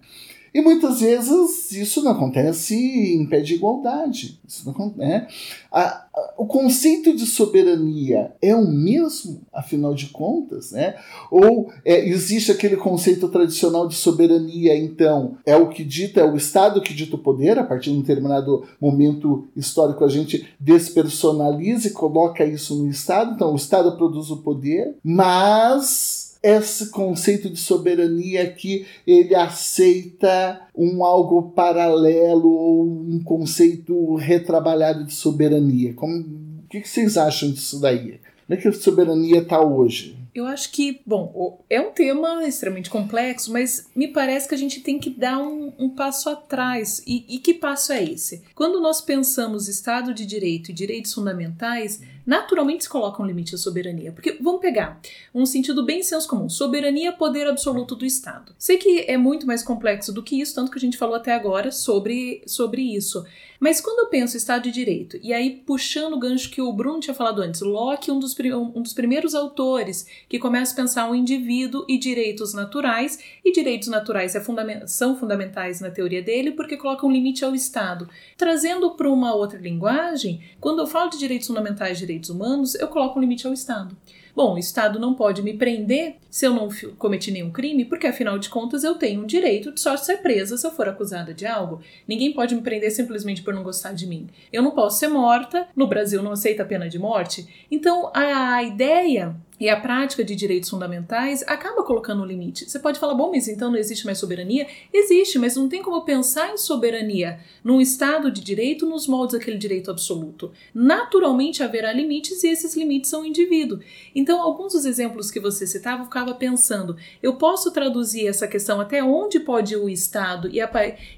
[0.53, 4.39] E muitas vezes isso não acontece em pé de igualdade.
[4.45, 5.27] Isso não, né?
[5.71, 10.71] a, a, o conceito de soberania é o mesmo, afinal de contas?
[10.71, 10.95] Né?
[11.31, 16.35] Ou é, existe aquele conceito tradicional de soberania, então, é o que dita, é o
[16.35, 21.87] Estado que dita o poder, a partir de um determinado momento histórico a gente despersonaliza
[21.87, 27.59] e coloca isso no Estado, então o Estado produz o poder, mas esse conceito de
[27.59, 35.93] soberania que ele aceita um algo paralelo ou um conceito retrabalhado de soberania.
[35.93, 38.19] Como, o que vocês acham disso daí?
[38.47, 40.21] Como é que a soberania está hoje?
[40.33, 44.79] Eu acho que, bom, é um tema extremamente complexo, mas me parece que a gente
[44.79, 47.03] tem que dar um, um passo atrás.
[47.05, 48.41] E, e, que passo é esse?
[48.55, 53.57] Quando nós pensamos Estado de Direito e direitos fundamentais, naturalmente se coloca um limite à
[53.57, 54.11] soberania.
[54.11, 54.99] Porque, vamos pegar
[55.33, 58.53] um sentido bem senso comum: soberania, poder absoluto do Estado.
[58.57, 61.33] Sei que é muito mais complexo do que isso, tanto que a gente falou até
[61.33, 63.25] agora sobre, sobre isso.
[63.61, 66.99] Mas quando eu penso Estado de Direito, e aí puxando o gancho que o Bruno
[66.99, 68.35] tinha falado antes, Locke, um dos,
[68.75, 73.87] um dos primeiros autores que começa a pensar o indivíduo e direitos naturais, e direitos
[73.87, 78.09] naturais é fundament são fundamentais na teoria dele porque colocam um limite ao Estado.
[78.35, 83.17] Trazendo para uma outra linguagem, quando eu falo de direitos fundamentais direitos humanos, eu coloco
[83.17, 83.95] um limite ao Estado.
[84.35, 88.39] Bom, o Estado não pode me prender se eu não cometi nenhum crime, porque afinal
[88.39, 91.45] de contas eu tenho o direito de só ser presa se eu for acusada de
[91.45, 91.81] algo.
[92.07, 94.27] Ninguém pode me prender simplesmente por não gostar de mim.
[94.51, 97.65] Eu não posso ser morta, no Brasil não aceita a pena de morte.
[97.69, 102.67] Então a ideia e a prática de direitos fundamentais acaba colocando um limite.
[102.67, 104.65] Você pode falar, bom, mas então não existe mais soberania?
[104.91, 109.59] Existe, mas não tem como pensar em soberania num Estado de direito nos moldes daquele
[109.59, 110.51] direito absoluto.
[110.73, 113.79] Naturalmente haverá limites e esses limites são o indivíduo.
[114.15, 118.81] Então, alguns dos exemplos que você citava, eu ficava pensando, eu posso traduzir essa questão
[118.81, 120.71] até onde pode o Estado e, a,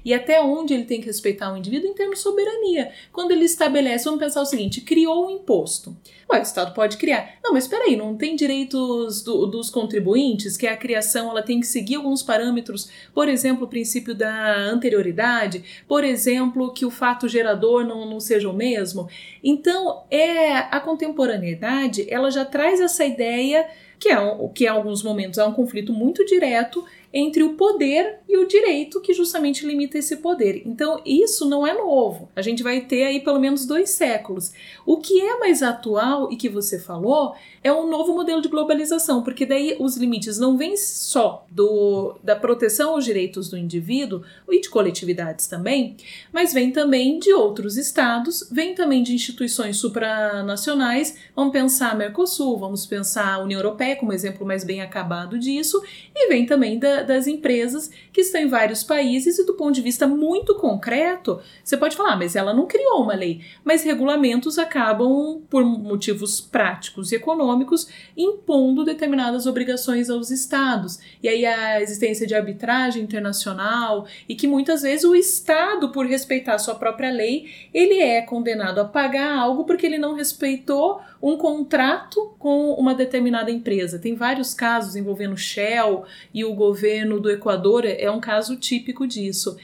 [0.04, 2.92] e até onde ele tem que respeitar o indivíduo em termos de soberania.
[3.10, 5.96] Quando ele estabelece, vamos pensar o seguinte, criou um imposto.
[6.30, 7.38] Ué, o Estado pode criar.
[7.42, 11.42] Não, mas espera aí, não tem direitos do, dos contribuintes, que é a criação ela
[11.42, 16.90] tem que seguir alguns parâmetros, por exemplo, o princípio da anterioridade, por exemplo, que o
[16.90, 19.08] fato gerador não, não seja o mesmo.
[19.42, 23.66] Então, é a contemporaneidade, ela já traz essa ideia
[23.98, 24.16] que é
[24.54, 26.84] que em alguns momentos é um conflito muito direto
[27.16, 30.62] entre o poder e o direito que justamente limita esse poder.
[30.66, 32.28] Então, isso não é novo.
[32.34, 34.52] A gente vai ter aí pelo menos dois séculos.
[34.84, 39.22] O que é mais atual e que você falou é um novo modelo de globalização,
[39.22, 44.60] porque daí os limites não vêm só do, da proteção aos direitos do indivíduo e
[44.60, 45.96] de coletividades também,
[46.32, 51.16] mas vem também de outros estados, vem também de instituições supranacionais.
[51.36, 55.80] Vamos pensar Mercosul, vamos pensar a União Europeia como exemplo mais bem acabado disso,
[56.14, 59.82] e vem também da, das empresas que estão em vários países e do ponto de
[59.82, 64.58] vista muito concreto, você pode falar, ah, mas ela não criou uma lei, mas regulamentos
[64.58, 70.98] acabam por motivos práticos e econômicos impondo determinadas obrigações aos estados.
[71.22, 76.58] E aí a existência de arbitragem internacional e que muitas vezes o estado, por respeitar
[76.58, 82.34] sua própria lei, ele é condenado a pagar algo porque ele não respeitou um contrato
[82.38, 83.98] com uma determinada empresa.
[83.98, 86.04] Tem vários casos envolvendo Shell
[86.34, 89.56] e o governo do Equador, é um caso típico disso.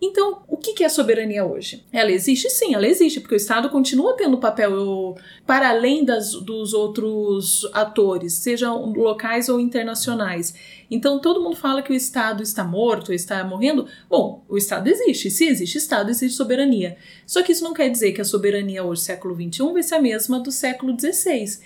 [0.00, 1.84] Então, o que é soberania hoje?
[1.92, 2.48] Ela existe?
[2.48, 8.34] Sim, ela existe, porque o Estado continua tendo papel para além das, dos outros atores,
[8.34, 10.54] sejam locais ou internacionais.
[10.88, 13.88] Então, todo mundo fala que o Estado está morto, está morrendo.
[14.08, 15.32] Bom, o Estado existe.
[15.32, 16.96] Se existe Estado, existe soberania.
[17.26, 20.00] Só que isso não quer dizer que a soberania hoje, século XXI, vai ser a
[20.00, 21.58] mesma do século XVI.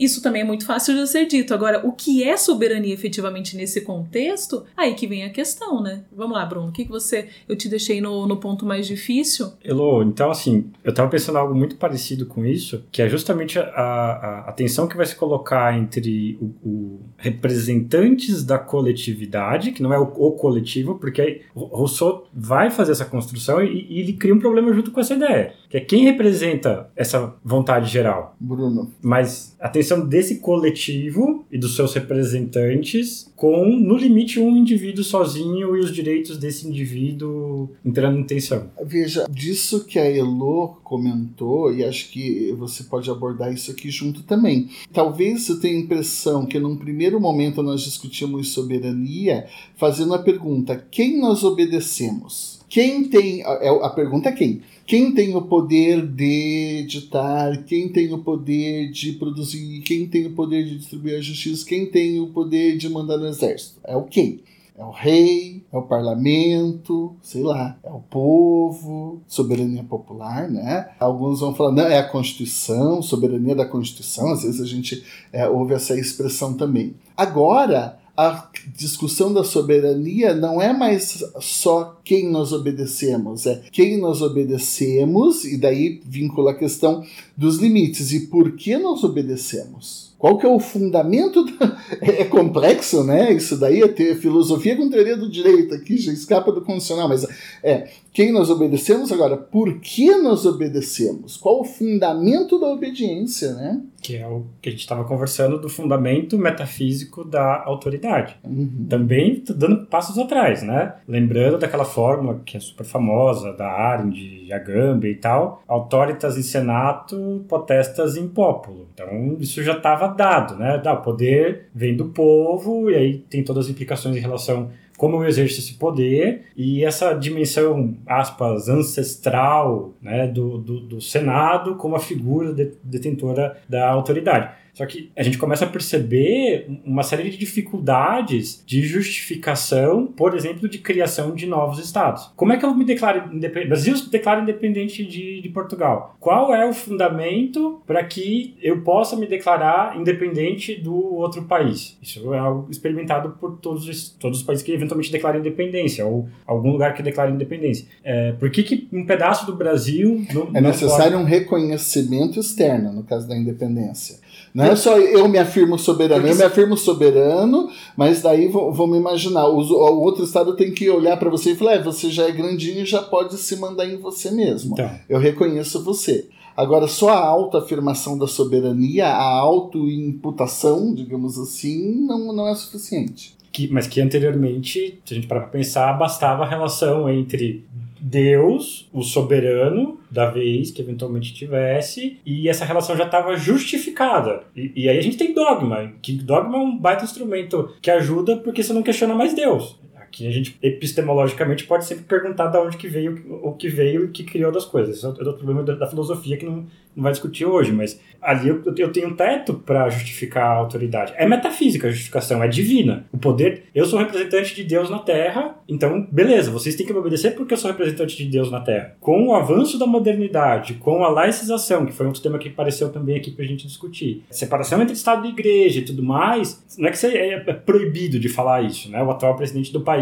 [0.00, 1.52] Isso também é muito fácil de ser dito.
[1.52, 4.64] Agora, o que é soberania efetivamente nesse contexto?
[4.74, 6.04] Aí que vem a questão, né?
[6.10, 6.68] Vamos lá, Bruno.
[6.68, 7.28] O que, que você.
[7.46, 9.52] Eu te deixei no, no ponto mais difícil?
[9.62, 13.62] Elo, então, assim, eu tava pensando algo muito parecido com isso, que é justamente a,
[13.62, 19.92] a, a tensão que vai se colocar entre o, o representantes da coletividade, que não
[19.92, 24.38] é o, o coletivo, porque Rousseau vai fazer essa construção e, e ele cria um
[24.38, 28.34] problema junto com essa ideia, que é quem representa essa vontade geral.
[28.40, 28.90] Bruno.
[29.00, 35.80] Mas atenção desse coletivo e dos seus representantes com, no limite, um indivíduo sozinho e
[35.80, 38.68] os direitos desse indivíduo entrando em tensão.
[38.84, 44.24] Veja, disso que a Elo comentou, e acho que você pode abordar isso aqui junto
[44.24, 44.68] também.
[44.92, 49.46] Talvez eu tenha a impressão que num primeiro momento nós discutimos soberania
[49.76, 52.60] fazendo a pergunta: quem nós obedecemos?
[52.68, 53.42] Quem tem.
[53.44, 54.62] A, é, a pergunta é quem?
[54.90, 60.32] Quem tem o poder de editar, quem tem o poder de produzir, quem tem o
[60.32, 63.78] poder de distribuir a justiça, quem tem o poder de mandar no exército?
[63.84, 64.40] É o quem?
[64.76, 70.88] É o rei, é o parlamento, sei lá, é o povo, soberania popular, né?
[70.98, 75.48] Alguns vão falar, não, é a Constituição, soberania da Constituição, às vezes a gente é,
[75.48, 76.96] ouve essa expressão também.
[77.16, 84.20] Agora, a discussão da soberania não é mais só quem nós obedecemos, é quem nós
[84.20, 87.02] obedecemos, e daí vincula a questão
[87.34, 90.09] dos limites e por que nós obedecemos.
[90.20, 91.42] Qual que é o fundamento?
[91.46, 91.80] Da...
[92.02, 93.32] É complexo, né?
[93.32, 97.26] Isso daí é ter filosofia com teoria do direito aqui, já escapa do condicional, mas
[97.62, 101.36] é quem nós obedecemos agora, por que nós obedecemos?
[101.36, 103.80] Qual o fundamento da obediência, né?
[104.02, 108.36] Que é o que a gente estava conversando do fundamento metafísico da autoridade.
[108.42, 108.86] Uhum.
[108.88, 110.94] Também dando passos atrás, né?
[111.06, 117.44] Lembrando daquela fórmula que é super famosa, da Arendt, Agamben e tal, autoritas in senato,
[117.48, 118.88] potestas in populo.
[118.92, 120.76] Então, isso já estava dado, né?
[120.76, 125.26] O poder vem do povo, e aí tem todas as implicações em relação como eu
[125.26, 131.98] exerço esse poder e essa dimensão, aspas, ancestral né, do, do, do Senado como a
[131.98, 134.50] figura de, detentora da autoridade.
[134.74, 140.68] Só que a gente começa a perceber uma série de dificuldades de justificação, por exemplo,
[140.68, 142.30] de criação de novos estados.
[142.36, 143.68] Como é que eu me declaro independente?
[143.68, 146.16] Brasil se declara independente de, de Portugal.
[146.20, 151.98] Qual é o fundamento para que eu possa me declarar independente do outro país?
[152.02, 156.28] Isso é algo experimentado por todos os, todos os países que eventualmente declaram independência, ou
[156.46, 157.86] algum lugar que declara independência.
[158.02, 160.24] É, por que, que um pedaço do Brasil.
[160.32, 161.24] Não, é necessário pode...
[161.24, 164.18] um reconhecimento externo, no caso da independência.
[164.52, 169.46] Não é só eu me afirmo soberano, eu me afirmo soberano, mas daí vamos imaginar,
[169.46, 172.32] o, o, outro estado tem que olhar para você e falar: é, você já é
[172.32, 174.72] grandinho e já pode se mandar em você mesmo.
[174.72, 174.90] Então.
[175.08, 176.26] Eu reconheço você.
[176.56, 183.34] Agora, só a autoafirmação da soberania, a autoimputação, digamos assim, não, não é suficiente.
[183.52, 187.64] Que, mas que anteriormente, se a gente para pensar, bastava a relação entre
[188.00, 194.44] Deus, o soberano da vez que eventualmente tivesse, e essa relação já estava justificada.
[194.56, 198.36] E, e, aí a gente tem dogma, que dogma é um baita instrumento que ajuda
[198.36, 199.78] porque você não questiona mais Deus.
[200.10, 204.08] Aqui a gente epistemologicamente pode sempre perguntar de onde que veio o que veio e
[204.08, 204.96] que criou das coisas.
[204.96, 208.60] Esse é o problema da, filosofia que não, não vai discutir hoje, mas ali eu,
[208.76, 211.14] eu tenho um teto para justificar a autoridade.
[211.16, 213.06] É metafísica a justificação, é divina.
[213.12, 216.98] O poder, eu sou representante de Deus na Terra, então beleza, vocês têm que me
[216.98, 218.96] obedecer porque eu sou representante de Deus na Terra.
[219.00, 223.16] Com o avanço da modernidade, com a laicização, que foi outro tema que apareceu também
[223.16, 227.06] aqui pra gente discutir, separação entre Estado e Igreja e tudo mais, não é que
[227.06, 229.00] é, é proibido de falar isso, né?
[229.02, 229.99] O atual presidente do país,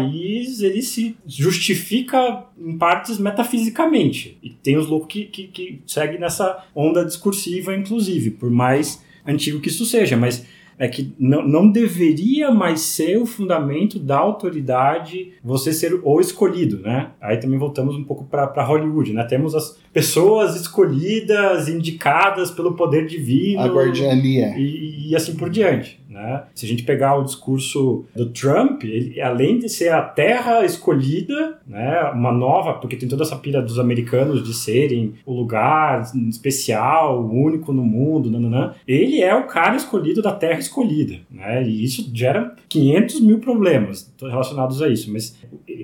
[0.61, 4.37] ele se justifica em partes metafisicamente.
[4.41, 9.59] E tem os loucos que, que, que seguem nessa onda discursiva, inclusive, por mais antigo
[9.59, 10.45] que isso seja, mas
[10.79, 16.79] é que não, não deveria mais ser o fundamento da autoridade você ser o escolhido,
[16.79, 17.11] né?
[17.19, 19.25] Aí também voltamos um pouco para Hollywood, né?
[19.25, 23.61] Temos as pessoas escolhidas, indicadas pelo poder divino.
[23.61, 24.57] A guardiania.
[24.57, 25.98] E, e assim por diante.
[26.09, 26.43] Né?
[26.55, 31.59] Se a gente pegar o discurso do Trump, ele, além de ser a terra escolhida,
[31.67, 37.23] né, uma nova, porque tem toda essa pira dos americanos de serem o lugar especial,
[37.23, 41.17] único no mundo, nananã, ele é o cara escolhido da terra escolhida.
[41.29, 41.63] Né?
[41.63, 45.13] E isso gera 500 mil problemas relacionados a isso.
[45.13, 45.37] Mas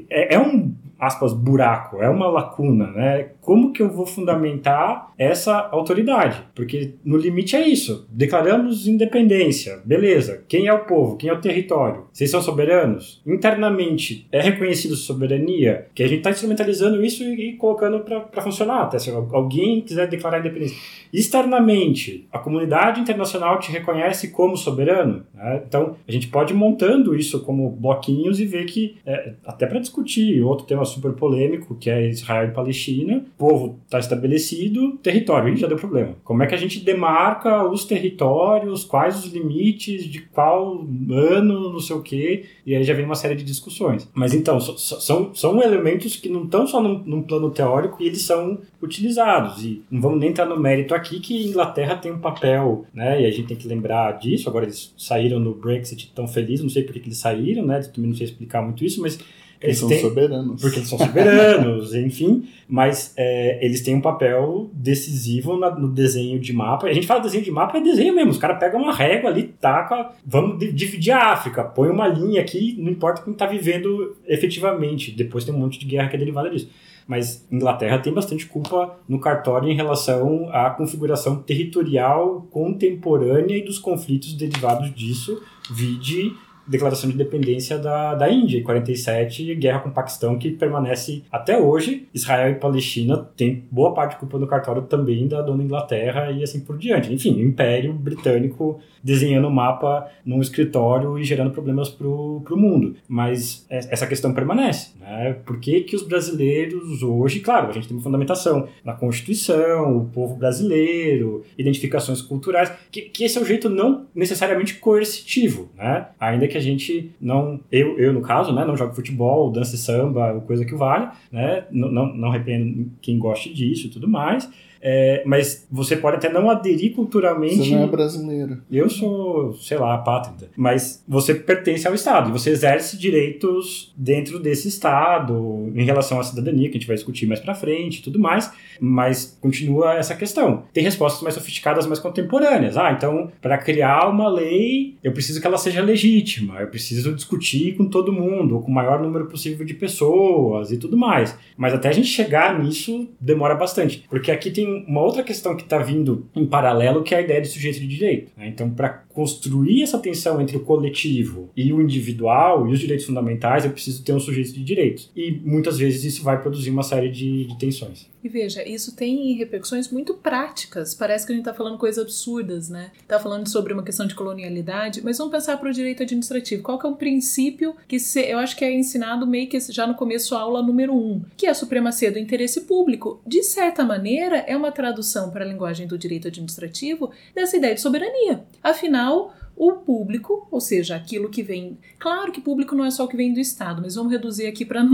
[0.09, 3.29] é, é um aspas, buraco, é uma lacuna, né?
[3.41, 6.43] Como que eu vou fundamentar essa autoridade?
[6.55, 8.07] Porque no limite é isso.
[8.09, 10.43] Declaramos independência, beleza.
[10.47, 11.15] Quem é o povo?
[11.15, 12.05] Quem é o território?
[12.11, 13.21] Vocês são soberanos?
[13.25, 15.87] Internamente é reconhecido soberania?
[15.93, 18.83] Que a gente está instrumentalizando isso e, e colocando para funcionar.
[18.83, 20.77] Até se alguém quiser declarar independência.
[21.13, 25.25] Externamente, a comunidade internacional te reconhece como soberano.
[25.33, 25.63] Né?
[25.67, 29.79] Então a gente pode ir montando isso como bloquinhos e ver que é, até para
[29.79, 35.57] discutir outro tema super polêmico que é Israel e Palestina povo está estabelecido, território, aí
[35.57, 36.15] já deu problema.
[36.23, 41.79] Como é que a gente demarca os territórios, quais os limites, de qual ano, não
[41.79, 44.09] sei o quê, e aí já vem uma série de discussões.
[44.13, 48.21] Mas então, são, são elementos que não estão só num, num plano teórico e eles
[48.21, 49.63] são utilizados.
[49.63, 53.25] E não vamos nem entrar no mérito aqui que Inglaterra tem um papel, né, e
[53.25, 54.49] a gente tem que lembrar disso.
[54.49, 58.09] Agora eles saíram no Brexit tão felizes, não sei por que eles saíram, né, também
[58.09, 59.19] não sei explicar muito isso, mas
[59.61, 60.61] eles, são têm, soberanos.
[60.61, 62.47] Porque eles são soberanos, enfim.
[62.67, 66.87] Mas é, eles têm um papel decisivo na, no desenho de mapa.
[66.87, 68.31] A gente fala desenho de mapa, é desenho mesmo.
[68.31, 72.75] Os caras pegam uma régua ali, taca, vamos dividir a África, põe uma linha aqui,
[72.77, 75.11] não importa quem está vivendo efetivamente.
[75.11, 76.69] Depois tem um monte de guerra que é derivada disso
[77.07, 83.77] mas Inglaterra tem bastante culpa no cartório em relação à configuração territorial contemporânea e dos
[83.77, 86.33] conflitos derivados disso, vide
[86.67, 91.57] declaração de independência da, da Índia, em 47, guerra com o Paquistão, que permanece até
[91.57, 92.07] hoje.
[92.13, 96.59] Israel e Palestina têm boa parte culpa no cartório também da dona Inglaterra e assim
[96.59, 97.13] por diante.
[97.13, 102.95] Enfim, o Império Britânico desenhando o mapa num escritório e gerando problemas para o mundo.
[103.07, 104.94] Mas essa questão permanece.
[105.05, 105.37] Né?
[105.45, 110.05] Por que, que os brasileiros hoje, claro, a gente tem uma fundamentação na Constituição, o
[110.05, 116.07] povo brasileiro, identificações culturais, que, que esse é o jeito não necessariamente coercitivo, né?
[116.19, 119.77] ainda que a gente não, eu, eu no caso, né, não jogo futebol, dança e
[119.77, 124.49] samba, coisa que vale, né, não, não, não arrependo quem goste disso e tudo mais,
[124.87, 127.55] é, mas você pode até não aderir culturalmente.
[127.55, 128.61] Você não é brasileiro.
[128.71, 130.51] Eu sou, sei lá, apátrida.
[130.55, 136.23] Mas você pertence ao Estado e você exerce direitos dentro desse Estado em relação à
[136.23, 138.51] cidadania, que a gente vai discutir mais pra frente e tudo mais.
[138.79, 140.65] Mas continua essa questão.
[140.71, 142.77] Tem respostas mais sofisticadas, mais contemporâneas.
[142.77, 146.59] Ah, então, para criar uma lei, eu preciso que ela seja legítima.
[146.59, 150.95] Eu preciso discutir com todo mundo, com o maior número possível de pessoas e tudo
[150.95, 151.35] mais.
[151.57, 154.05] Mas até a gente chegar nisso demora bastante.
[154.07, 157.41] Porque aqui tem uma outra questão que está vindo em paralelo, que é a ideia
[157.41, 158.31] de sujeito de direito.
[158.37, 158.47] Né?
[158.47, 163.65] Então, para construir essa tensão entre o coletivo e o individual e os direitos fundamentais,
[163.65, 165.11] eu preciso ter um sujeito de direitos.
[165.15, 168.09] E muitas vezes isso vai produzir uma série de, de tensões.
[168.25, 170.95] E veja, isso tem repercussões muito práticas.
[170.95, 172.89] Parece que a gente está falando coisas absurdas, né?
[172.99, 176.63] Está falando sobre uma questão de colonialidade, mas vamos pensar para o direito administrativo.
[176.63, 179.85] Qual que é o princípio que se, eu acho que é ensinado meio que já
[179.85, 183.21] no começo a aula número um, que é a supremacia do interesse público.
[183.27, 187.81] De certa maneira, é uma tradução para a linguagem do direito administrativo dessa ideia de
[187.81, 188.43] soberania.
[188.63, 191.77] Afinal, o público, ou seja, aquilo que vem.
[191.97, 194.65] Claro que público não é só o que vem do Estado, mas vamos reduzir aqui
[194.65, 194.85] para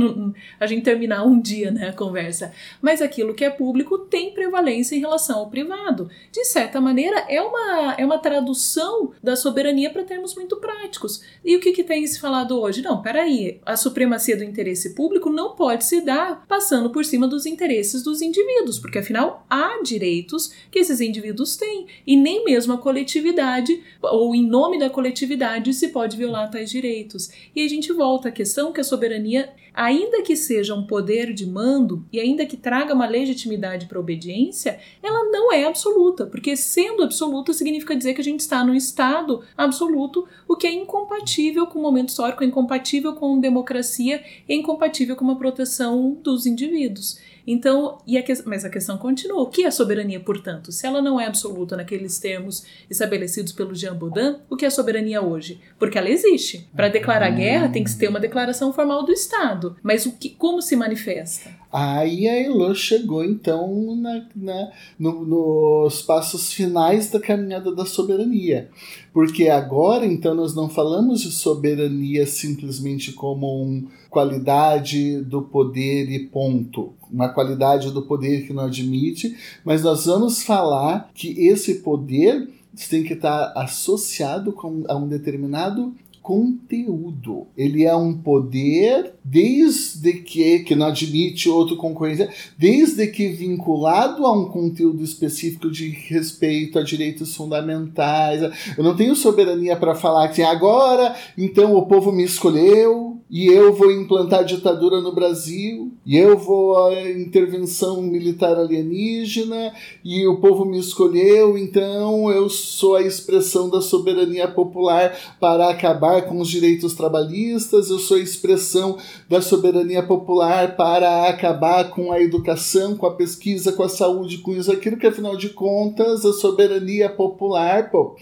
[0.59, 2.53] a gente terminar um dia né, a conversa.
[2.81, 6.09] Mas aquilo que é público tem prevalência em relação ao privado.
[6.31, 11.23] De certa maneira, é uma, é uma tradução da soberania para termos muito práticos.
[11.43, 12.81] E o que, que tem se falado hoje?
[12.81, 17.45] Não, peraí, a supremacia do interesse público não pode se dar passando por cima dos
[17.45, 22.77] interesses dos indivíduos, porque afinal há direitos que esses indivíduos têm, e nem mesmo a
[22.77, 27.29] coletividade ou em nome da coletividade se pode violar tais direitos.
[27.55, 31.47] E a gente volta à questão que a soberania, ainda que seja um poder de
[31.47, 36.57] mando e ainda que traga uma legitimidade para a obediência, ela não é absoluta, porque
[36.57, 41.65] sendo absoluta significa dizer que a gente está num estado absoluto, o que é incompatível
[41.65, 47.17] com o momento histórico, é incompatível com democracia, é incompatível com uma proteção dos indivíduos.
[47.45, 49.41] Então, e a que, mas a questão continua.
[49.41, 50.71] O que é soberania, portanto?
[50.71, 55.21] Se ela não é absoluta naqueles termos estabelecidos pelo Jean Baudin, o que é soberania
[55.21, 55.59] hoje?
[55.77, 56.69] Porque ela existe.
[56.75, 59.75] Para declarar guerra tem que ter uma declaração formal do Estado.
[59.81, 61.60] Mas o que, como se manifesta?
[61.71, 68.69] Aí a Elo chegou então na, na no, nos passos finais da caminhada da soberania.
[69.13, 76.19] Porque agora então nós não falamos de soberania simplesmente como uma qualidade do poder e
[76.27, 82.49] ponto, uma qualidade do poder que não admite, mas nós vamos falar que esse poder
[82.89, 87.47] tem que estar associado com, a um determinado conteúdo.
[87.57, 94.31] Ele é um poder desde que, que não admite outro concorrência, desde que vinculado a
[94.31, 98.41] um conteúdo específico de respeito a direitos fundamentais.
[98.77, 103.73] Eu não tenho soberania para falar que agora, então o povo me escolheu e eu
[103.73, 110.65] vou implantar ditadura no Brasil E eu vou à intervenção militar alienígena e o povo
[110.65, 116.93] me escolheu, então eu sou a expressão da soberania popular para acabar com os direitos
[116.93, 118.97] trabalhistas, eu sou a expressão
[119.29, 124.53] da soberania popular para acabar com a educação, com a pesquisa, com a saúde, com
[124.53, 128.17] isso, aquilo que afinal de contas a soberania popular, pô.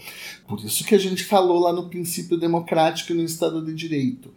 [0.46, 4.30] Por isso que a gente falou lá no princípio democrático e no Estado de Direito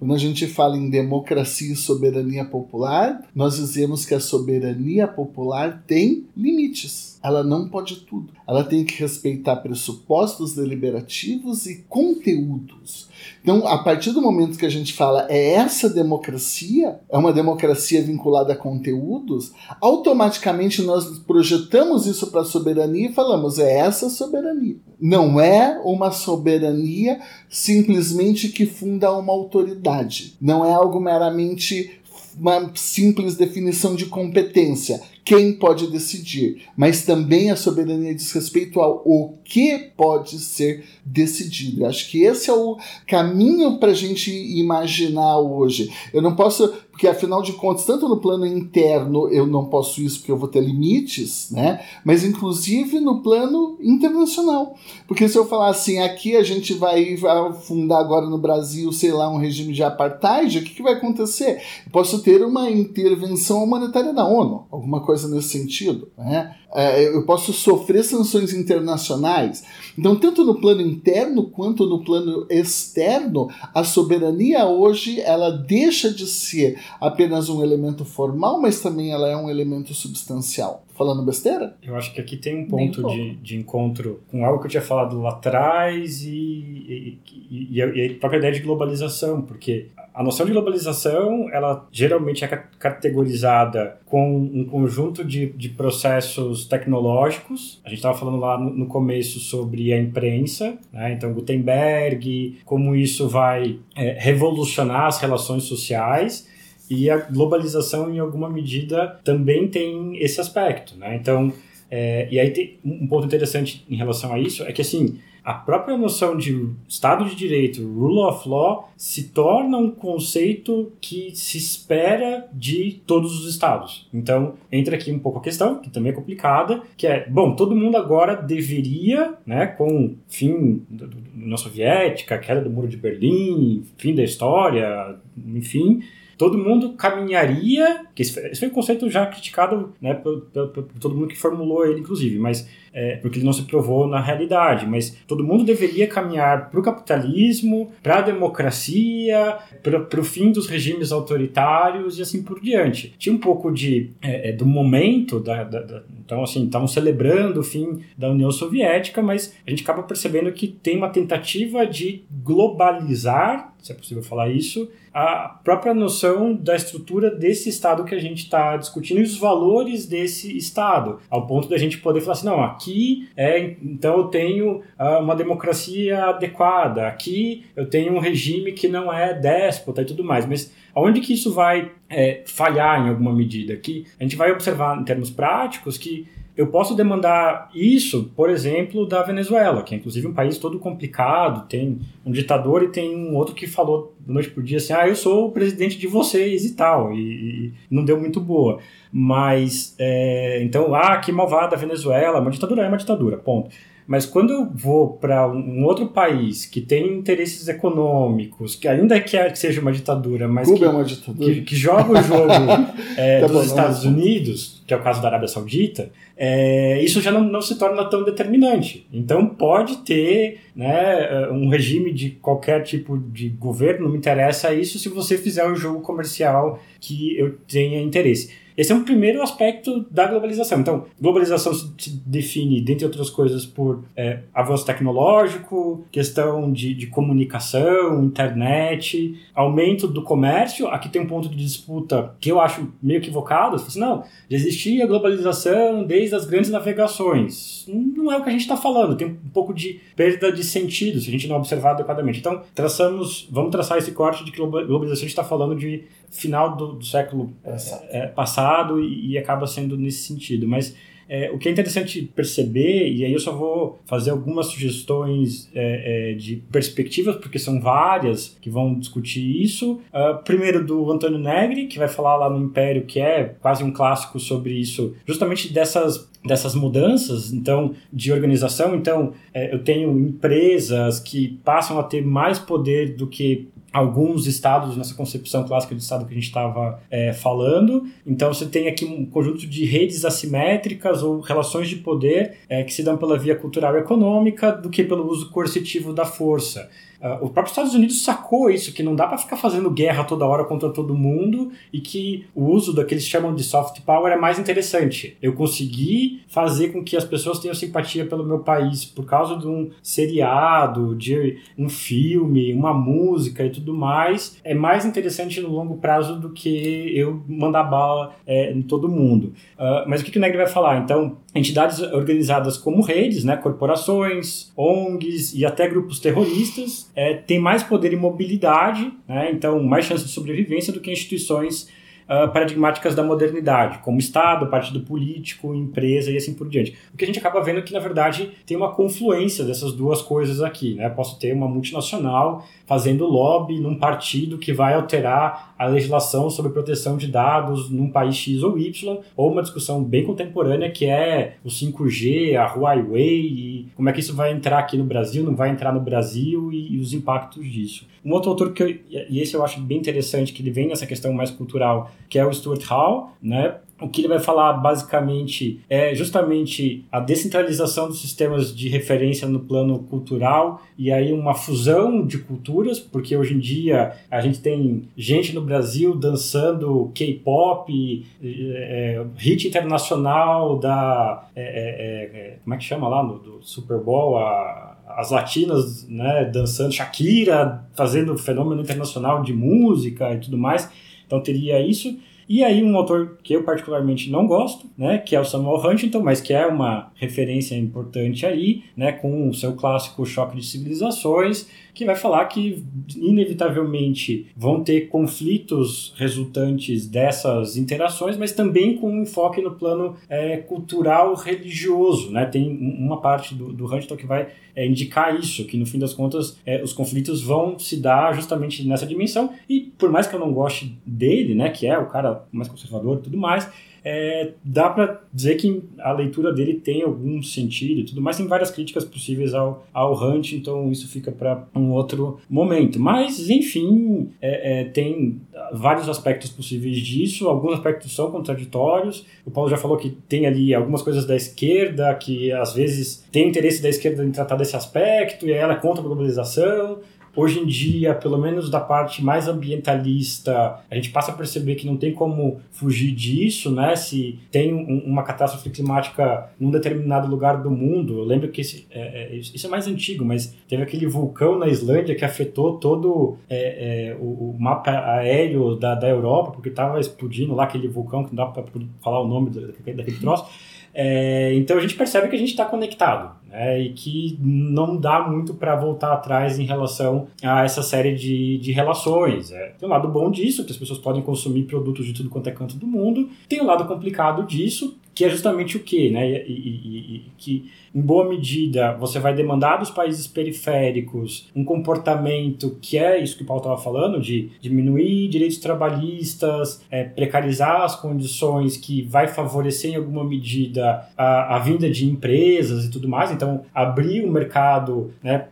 [0.00, 5.84] quando a gente fala em democracia e soberania popular, nós dizemos que a soberania popular
[5.86, 7.18] tem limites.
[7.22, 8.32] Ela não pode tudo.
[8.48, 13.09] Ela tem que respeitar pressupostos deliberativos e conteúdos.
[13.42, 18.02] Então, a partir do momento que a gente fala é essa democracia, é uma democracia
[18.02, 24.76] vinculada a conteúdos, automaticamente nós projetamos isso para a soberania e falamos é essa soberania.
[25.00, 30.36] Não é uma soberania simplesmente que funda uma autoridade.
[30.40, 31.98] Não é algo meramente
[32.38, 35.00] uma simples definição de competência
[35.30, 41.82] quem pode decidir, mas também a soberania diz respeito ao o que pode ser decidido.
[41.82, 42.76] Eu acho que esse é o
[43.06, 45.88] caminho para a gente imaginar hoje.
[46.12, 50.18] Eu não posso, porque afinal de contas, tanto no plano interno eu não posso isso
[50.18, 51.82] porque eu vou ter limites, né?
[52.04, 54.74] Mas inclusive no plano internacional.
[55.08, 57.16] Porque se eu falar assim, aqui a gente vai
[57.62, 61.62] fundar agora no Brasil, sei lá, um regime de apartheid, o que, que vai acontecer?
[61.86, 66.54] Eu posso ter uma intervenção humanitária da ONU, alguma coisa nesse sentido, né?
[66.74, 69.64] É, eu posso sofrer sanções internacionais.
[69.98, 76.26] Então, tanto no plano interno quanto no plano externo, a soberania hoje ela deixa de
[76.26, 80.84] ser apenas um elemento formal, mas também ela é um elemento substancial.
[80.94, 81.76] Falando besteira?
[81.82, 84.82] Eu acho que aqui tem um ponto de, de encontro com algo que eu tinha
[84.82, 87.18] falado lá atrás e, e,
[87.50, 92.48] e, e a própria ideia de globalização, porque a noção de globalização, ela geralmente é
[92.78, 97.80] categorizada com um conjunto de, de processos tecnológicos.
[97.84, 101.12] A gente estava falando lá no, no, começo sobre a imprensa, né?
[101.12, 106.48] então Gutenberg, como isso vai é, revolucionar as relações sociais.
[106.90, 110.96] E a globalização, em alguma medida, também tem esse aspecto.
[110.98, 111.14] Né?
[111.14, 111.52] Então,
[111.88, 115.54] é, e aí tem um ponto interessante em relação a isso, é que assim, a
[115.54, 121.58] própria noção de Estado de Direito, rule of law, se torna um conceito que se
[121.58, 124.08] espera de todos os estados.
[124.12, 127.74] Então, entra aqui um pouco a questão, que também é complicada, que é, bom, todo
[127.74, 133.84] mundo agora deveria, né, com o fim da União Soviética, queda do Muro de Berlim,
[133.96, 136.02] fim da história, enfim,
[136.40, 141.14] todo mundo caminharia, que esse foi um conceito já criticado né, por, por, por, todo
[141.14, 145.16] mundo que formulou ele, inclusive, mas é, porque ele não se provou na realidade, mas
[145.26, 151.12] todo mundo deveria caminhar para o capitalismo, para a democracia, para o fim dos regimes
[151.12, 153.14] autoritários e assim por diante.
[153.18, 157.60] Tinha um pouco de é, é do momento, da, da, da então assim, estavam celebrando
[157.60, 162.24] o fim da União Soviética, mas a gente acaba percebendo que tem uma tentativa de
[162.30, 168.20] globalizar, se é possível falar isso, a própria noção da estrutura desse Estado que a
[168.20, 172.46] gente está discutindo e os valores desse Estado, ao ponto da gente poder falar assim,
[172.46, 178.72] não, aqui é, então eu tenho uh, uma democracia adequada, aqui eu tenho um regime
[178.72, 183.08] que não é déspota e tudo mais, mas aonde que isso vai é, falhar em
[183.08, 183.76] alguma medida?
[183.76, 186.26] Que a gente vai observar em termos práticos que
[186.60, 191.66] eu posso demandar isso, por exemplo, da Venezuela, que é inclusive um país todo complicado,
[191.66, 195.08] tem um ditador e tem um outro que falou da noite por dia assim, ah,
[195.08, 198.78] eu sou o presidente de vocês e tal, e, e não deu muito boa.
[199.10, 203.70] Mas, é, então, ah, que malvada a Venezuela, uma ditadura é uma ditadura, ponto.
[204.10, 209.52] Mas quando eu vou para um outro país que tem interesses econômicos, que ainda quer
[209.52, 211.54] que seja uma ditadura, mas Cuba que, é uma ditadura.
[211.54, 212.50] Que, que joga o jogo
[213.16, 217.20] é, tá dos bom, Estados Unidos, que é o caso da Arábia Saudita, é, isso
[217.20, 219.06] já não, não se torna tão determinante.
[219.12, 224.98] Então pode ter né, um regime de qualquer tipo de governo, não me interessa isso
[224.98, 228.50] se você fizer o jogo comercial que eu tenha interesse.
[228.80, 230.80] Esse é um primeiro aspecto da globalização.
[230.80, 238.24] Então, globalização se define, dentre outras coisas, por é, avanço tecnológico, questão de, de comunicação,
[238.24, 240.88] internet, aumento do comércio.
[240.88, 243.76] Aqui tem um ponto de disputa que eu acho meio equivocado.
[243.76, 247.84] Assim, não, já existia globalização desde as grandes navegações.
[247.86, 249.14] Não é o que a gente está falando.
[249.14, 252.38] Tem um pouco de perda de sentido se a gente não observar adequadamente.
[252.38, 256.76] Então, traçamos, vamos traçar esse corte de que globalização a gente está falando de final
[256.76, 257.76] do, do século é,
[258.10, 260.66] é, passado e, e, acaba sendo nesse sentido.
[260.66, 260.94] Mas
[261.28, 266.34] é, o que é interessante perceber, e aí eu só vou fazer algumas sugestões é,
[266.34, 270.00] de perspectivas, porque são várias que vão discutir isso.
[270.12, 273.92] Uh, primeiro do Antônio Negri, que vai falar lá no Império, que é quase um
[273.92, 281.60] clássico sobre isso, justamente dessas dessas mudanças então de organização então eu tenho empresas que
[281.62, 286.32] passam a ter mais poder do que alguns estados nessa concepção clássica de estado que
[286.32, 288.06] a gente estava é, falando.
[288.26, 292.92] Então você tem aqui um conjunto de redes assimétricas ou relações de poder é, que
[292.92, 296.88] se dão pela via cultural e econômica do que pelo uso coercitivo da força.
[297.20, 300.46] Uh, o próprio Estados Unidos sacou isso, que não dá para ficar fazendo guerra toda
[300.46, 304.36] hora contra todo mundo e que o uso do que chamam de soft power é
[304.36, 305.36] mais interessante.
[305.42, 309.66] Eu consegui fazer com que as pessoas tenham simpatia pelo meu país por causa de
[309.66, 314.58] um seriado, de um filme, uma música e tudo mais.
[314.64, 319.52] É mais interessante no longo prazo do que eu mandar bala é, em todo mundo.
[319.78, 320.98] Uh, mas o que, que o Negri vai falar?
[320.98, 327.82] Então, entidades organizadas como redes, né, corporações, ONGs e até grupos terroristas é, têm mais
[327.82, 331.88] poder e mobilidade, né, então mais chance de sobrevivência do que instituições
[332.30, 336.96] uh, paradigmáticas da modernidade, como Estado, partido político, empresa e assim por diante.
[337.12, 340.22] O que a gente acaba vendo é que, na verdade, tem uma confluência dessas duas
[340.22, 340.94] coisas aqui.
[340.94, 341.08] Né?
[341.08, 347.16] Posso ter uma multinacional fazendo lobby num partido que vai alterar a legislação sobre proteção
[347.16, 351.70] de dados num país X ou Y, ou uma discussão bem contemporânea que é o
[351.70, 355.70] 5G, a Huawei, e como é que isso vai entrar aqui no Brasil, não vai
[355.70, 358.06] entrar no Brasil e, e os impactos disso.
[358.22, 358.90] Um outro autor que eu,
[359.30, 362.44] e esse eu acho bem interessante, que ele vem nessa questão mais cultural, que é
[362.44, 363.76] o Stuart Hall, né?
[364.00, 369.60] O que ele vai falar basicamente é justamente a descentralização dos sistemas de referência no
[369.60, 375.08] plano cultural e aí uma fusão de culturas, porque hoje em dia a gente tem
[375.16, 381.48] gente no Brasil dançando K-pop, é, hit internacional da.
[381.54, 384.38] É, é, é, como é que chama lá no do Super Bowl?
[384.38, 390.90] A, as latinas né, dançando, Shakira fazendo fenômeno internacional de música e tudo mais.
[391.26, 392.16] Então teria isso.
[392.52, 396.20] E aí um autor que eu particularmente não gosto, né, que é o Samuel Huntington,
[396.20, 401.70] mas que é uma referência importante aí, né, com o seu clássico Choque de Civilizações,
[401.94, 402.84] que vai falar que
[403.16, 410.58] inevitavelmente vão ter conflitos resultantes dessas interações, mas também com um enfoque no plano é,
[410.58, 412.46] cultural religioso, né?
[412.46, 416.14] Tem uma parte do, do Huntington que vai é, indicar isso, que no fim das
[416.14, 420.40] contas é, os conflitos vão se dar justamente nessa dimensão e por mais que eu
[420.40, 423.68] não goste dele, né, que é o cara mais conservador e tudo mais,
[424.04, 428.36] é, dá para dizer que a leitura dele tem algum sentido e tudo mais.
[428.36, 432.98] Tem várias críticas possíveis ao, ao Hunt, então isso fica para um outro momento.
[432.98, 435.40] Mas, enfim, é, é, tem
[435.72, 439.26] vários aspectos possíveis disso, alguns aspectos são contraditórios.
[439.44, 443.48] O Paulo já falou que tem ali algumas coisas da esquerda que às vezes tem
[443.48, 446.98] interesse da esquerda em tratar desse aspecto e ela é contra a globalização.
[447.40, 451.86] Hoje em dia, pelo menos da parte mais ambientalista, a gente passa a perceber que
[451.86, 453.96] não tem como fugir disso, né?
[453.96, 458.86] Se tem um, uma catástrofe climática num determinado lugar do mundo, eu lembro que esse,
[458.90, 463.38] é, é, isso é mais antigo, mas teve aquele vulcão na Islândia que afetou todo
[463.48, 468.22] é, é o, o, mapa aéreo da, da Europa, porque estava explodindo lá aquele vulcão,
[468.22, 468.64] que não dá para
[469.00, 470.44] falar o nome daquele, troço.
[470.92, 475.26] É, então a gente percebe que a gente está conectado né, e que não dá
[475.26, 479.52] muito para voltar atrás em relação a essa série de, de relações.
[479.52, 482.48] É, tem um lado bom disso, que as pessoas podem consumir produtos de tudo quanto
[482.48, 486.10] é canto do mundo, tem o um lado complicado disso, que é justamente o quê?
[486.10, 486.44] Né?
[486.46, 492.78] E, e, e, que, em boa medida, você vai demandar dos países periféricos um comportamento
[492.80, 497.96] que é isso que o Paulo estava falando, de diminuir direitos trabalhistas, é, precarizar as
[497.96, 503.30] condições que vai favorecer, em alguma medida, a, a vinda de empresas e tudo mais.
[503.30, 505.46] Então, abrir o mercado né,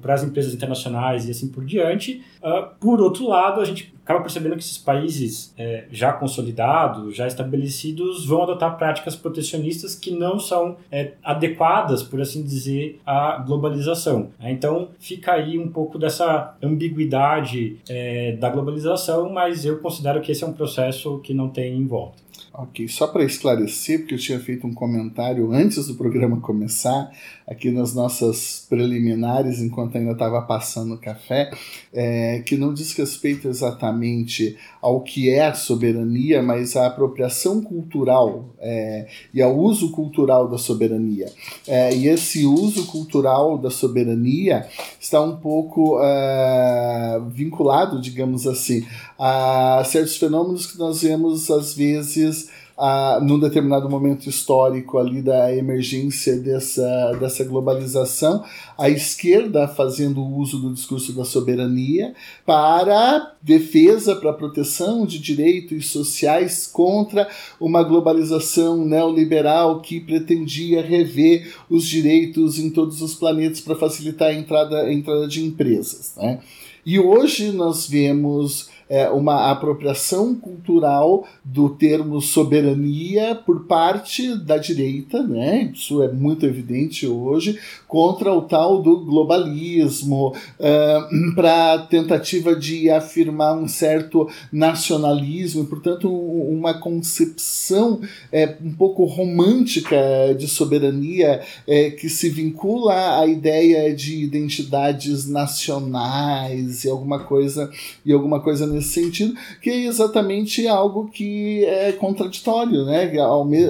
[0.00, 2.22] para as empresas internacionais e assim por diante.
[2.42, 7.26] Uh, por outro lado, a gente acaba percebendo que esses países é, já consolidados, já
[7.26, 11.67] estabelecidos, vão adotar práticas protecionistas que não são é, adequadas,
[12.02, 14.30] por assim dizer, à globalização.
[14.40, 20.44] Então fica aí um pouco dessa ambiguidade é, da globalização, mas eu considero que esse
[20.44, 22.28] é um processo que não tem em volta.
[22.52, 27.10] Ok, só para esclarecer, porque eu tinha feito um comentário antes do programa começar,
[27.48, 31.50] aqui nas nossas preliminares, enquanto ainda estava passando o café,
[31.92, 38.54] é, que não diz respeito exatamente ao que é a soberania, mas à apropriação cultural
[38.58, 41.32] é, e ao uso cultural da soberania.
[41.66, 44.68] É, e esse uso cultural da soberania
[45.00, 48.86] está um pouco é, vinculado, digamos assim,
[49.18, 55.54] a certos fenômenos que nós vemos às vezes a, num determinado momento histórico ali da
[55.54, 58.44] emergência dessa, dessa globalização,
[58.78, 62.14] a esquerda fazendo uso do discurso da soberania
[62.46, 67.28] para defesa, para proteção de direitos sociais contra
[67.60, 74.34] uma globalização neoliberal que pretendia rever os direitos em todos os planetas para facilitar a
[74.34, 76.14] entrada, a entrada de empresas.
[76.16, 76.38] Né?
[76.86, 85.22] E hoje nós vemos é, uma apropriação cultural do termo soberania por parte da direita,
[85.22, 85.70] né?
[85.74, 93.56] isso é muito evidente hoje, contra o tal do globalismo, uh, para tentativa de afirmar
[93.56, 98.00] um certo nacionalismo, portanto, uma concepção
[98.32, 99.96] é, um pouco romântica
[100.36, 107.70] de soberania é, que se vincula à ideia de identidades nacionais e alguma coisa
[108.04, 113.10] e alguma coisa nesse sentido, que é exatamente algo que é contraditório, né?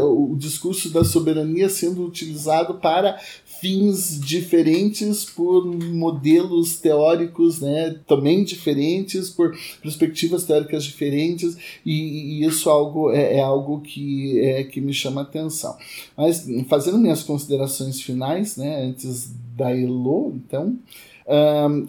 [0.02, 3.18] O discurso da soberania sendo utilizado para
[3.60, 12.68] fins diferentes por modelos teóricos né, também diferentes, por perspectivas teóricas diferentes, e, e isso
[12.68, 15.76] é algo, é, é, algo que, é, que me chama atenção.
[16.16, 20.78] Mas fazendo minhas considerações finais, né, antes da Elo, então,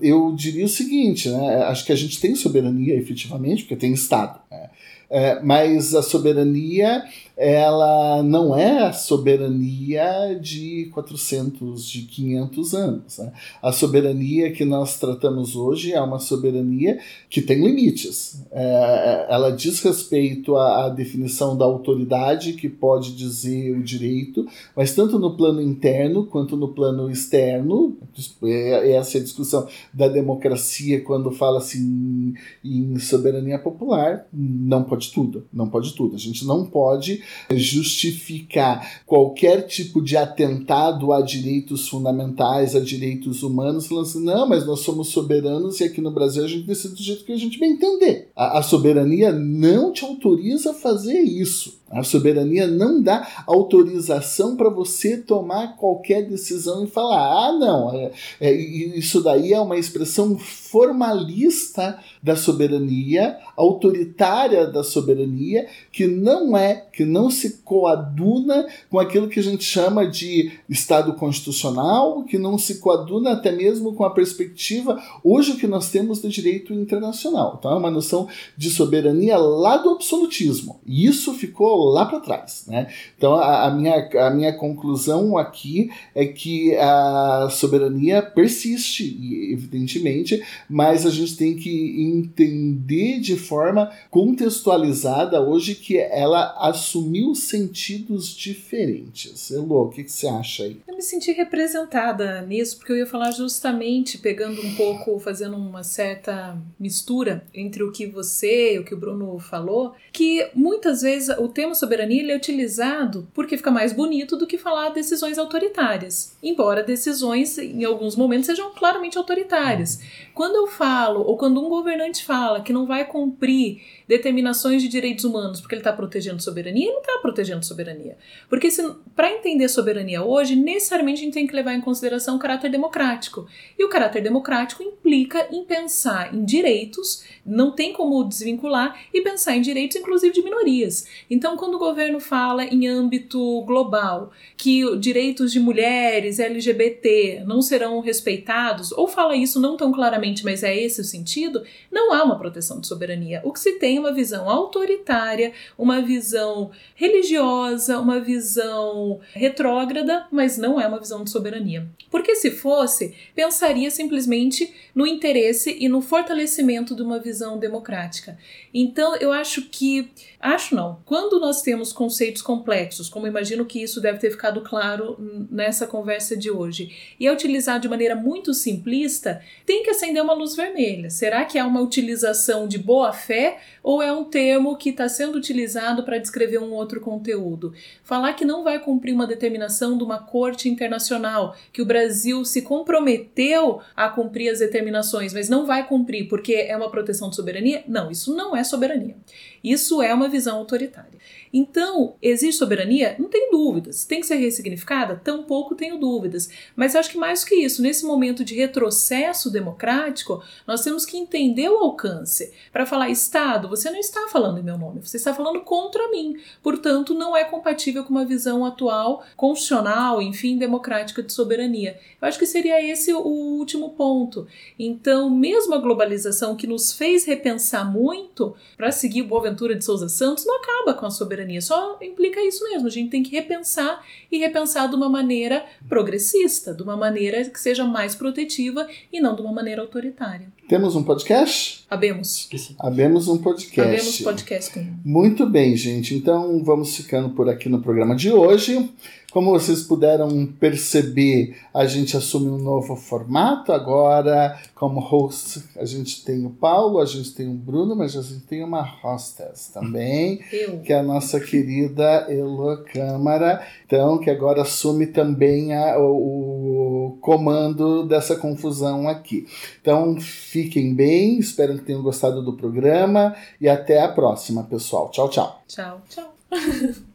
[0.02, 1.64] eu diria o seguinte, né?
[1.64, 4.40] acho que a gente tem soberania efetivamente, porque tem Estado.
[4.52, 4.70] Né?
[5.10, 7.04] É, mas a soberania
[7.42, 13.18] ela não é a soberania de 400, de 500 anos.
[13.18, 13.32] Né?
[13.64, 17.00] A soberania que nós tratamos hoje é uma soberania
[17.30, 18.44] que tem limites.
[18.52, 24.46] É, ela diz respeito à, à, definição da autoridade que pode dizer o direito,
[24.76, 27.98] mas tanto no plano interno quanto no plano externo,
[28.44, 32.34] é, essa é a discussão da democracia quando fala assim
[32.66, 36.16] em soberania popular, não pode tudo, não pode tudo.
[36.16, 43.88] A gente não pode justificar qualquer tipo de atentado a direitos fundamentais, a direitos humanos,
[43.88, 47.04] falando assim, não, mas nós somos soberanos e aqui no Brasil a gente decide do
[47.04, 48.30] jeito que a gente bem entender.
[48.36, 51.79] A, a soberania não te autoriza a fazer isso.
[51.92, 58.12] A soberania não dá autorização para você tomar qualquer decisão e falar: ah, não, é,
[58.40, 66.76] é, isso daí é uma expressão formalista da soberania, autoritária da soberania, que não é,
[66.76, 72.58] que não se coaduna com aquilo que a gente chama de Estado constitucional, que não
[72.58, 77.56] se coaduna até mesmo com a perspectiva hoje que nós temos do direito internacional.
[77.58, 80.80] Então é uma noção de soberania lá do absolutismo.
[80.86, 82.66] E isso ficou lá para trás.
[82.68, 82.88] Né?
[83.18, 91.06] Então, a, a, minha, a minha conclusão aqui é que a soberania persiste, evidentemente, mas
[91.06, 99.52] a gente tem que entender de forma contextualizada hoje que ela assumiu sentidos diferentes.
[99.52, 100.78] Elô, o que, que você acha aí?
[100.88, 105.84] Eu me senti representada nisso, porque eu ia falar justamente pegando um pouco, fazendo uma
[105.84, 111.30] certa mistura entre o que você e o que o Bruno falou, que muitas vezes
[111.38, 116.36] o tema soberania ele é utilizado porque fica mais bonito do que falar decisões autoritárias,
[116.42, 120.00] embora decisões em alguns momentos sejam claramente autoritárias.
[120.40, 125.26] Quando eu falo, ou quando um governante fala que não vai cumprir determinações de direitos
[125.26, 128.18] humanos porque ele está protegendo soberania, ele não está protegendo soberania.
[128.50, 128.70] Porque
[129.14, 133.48] para entender soberania hoje, necessariamente a gente tem que levar em consideração o caráter democrático.
[133.78, 139.58] E o caráter democrático implica em pensar em direitos, não tem como desvincular, e pensar
[139.58, 141.06] em direitos, inclusive de minorias.
[141.30, 148.00] Então, quando o governo fala em âmbito global que direitos de mulheres, LGBT não serão
[148.00, 152.38] respeitados, ou fala isso não tão claramente, mas é esse o sentido, não há uma
[152.38, 153.42] proteção de soberania.
[153.44, 160.80] O que se tem uma visão autoritária, uma visão religiosa, uma visão retrógrada, mas não
[160.80, 161.88] é uma visão de soberania.
[162.10, 168.38] Porque se fosse, pensaria simplesmente no interesse e no fortalecimento de uma visão democrática.
[168.74, 171.00] Então, eu acho que acho não.
[171.06, 175.18] Quando nós temos conceitos complexos, como imagino que isso deve ter ficado claro
[175.52, 180.34] nessa conversa de hoje, e é utilizado de maneira muito simplista, tem que acender uma
[180.34, 181.10] luz vermelha.
[181.10, 185.38] Será que há uma utilização de boa fé ou é um termo que está sendo
[185.38, 187.74] utilizado para descrever um outro conteúdo?
[188.04, 192.62] Falar que não vai cumprir uma determinação de uma corte internacional, que o Brasil se
[192.62, 197.84] comprometeu a cumprir as determinações, mas não vai cumprir porque é uma proteção de soberania?
[197.88, 199.16] Não, isso não é soberania.
[199.64, 201.20] Isso é uma visão autoritária.
[201.52, 203.16] Então, existe soberania?
[203.18, 204.06] Não tenho dúvidas.
[204.06, 205.16] Tem que ser ressignificada?
[205.16, 206.50] Tampouco tenho dúvidas.
[206.76, 211.70] Mas acho que mais que isso, nesse momento de retrocesso democrático, nós temos que entender
[211.70, 212.54] o alcance.
[212.72, 216.36] Para falar Estado, você não está falando em meu nome, você está falando contra mim.
[216.62, 222.00] Portanto, não é compatível com uma visão atual, constitucional, enfim, democrática de soberania.
[222.22, 224.48] Eu acho que seria esse o último ponto.
[224.78, 230.46] Então, mesmo a globalização que nos fez repensar muito para seguir Boaventura de Souza Santos,
[230.46, 232.88] não acaba com a soberania, só implica isso mesmo.
[232.88, 237.60] A gente tem que repensar e repensar de uma maneira progressista, de uma maneira que
[237.60, 240.48] seja mais protetiva e não de uma maneira autoritária.
[240.68, 241.86] Temos um podcast?
[241.90, 242.48] Abemos.
[242.78, 243.82] Abemos um podcast.
[243.82, 244.88] Abemos podcast.
[245.04, 246.14] Muito bem, gente.
[246.14, 248.90] Então vamos ficando por aqui no programa de hoje.
[249.32, 253.72] Como vocês puderam perceber, a gente assume um novo formato.
[253.72, 258.22] Agora, como host, a gente tem o Paulo, a gente tem o Bruno, mas a
[258.24, 260.80] gente tem uma hostess também, Eu.
[260.80, 263.64] que é a nossa querida Elo Câmara.
[263.86, 269.46] Então, que agora assume também a, o, o comando dessa confusão aqui.
[269.80, 275.12] Então, fiquem bem, espero que tenham gostado do programa e até a próxima, pessoal.
[275.12, 275.62] Tchau, tchau.
[275.68, 276.34] Tchau, tchau.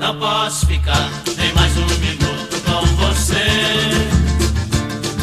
[0.00, 3.44] Não posso ficar nem mais um minuto com você.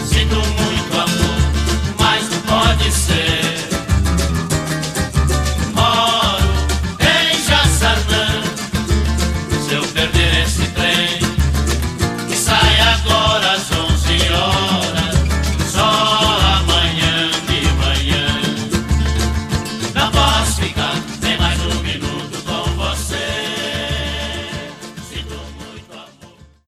[0.06, 3.27] Sinto muito amor, mas não pode ser.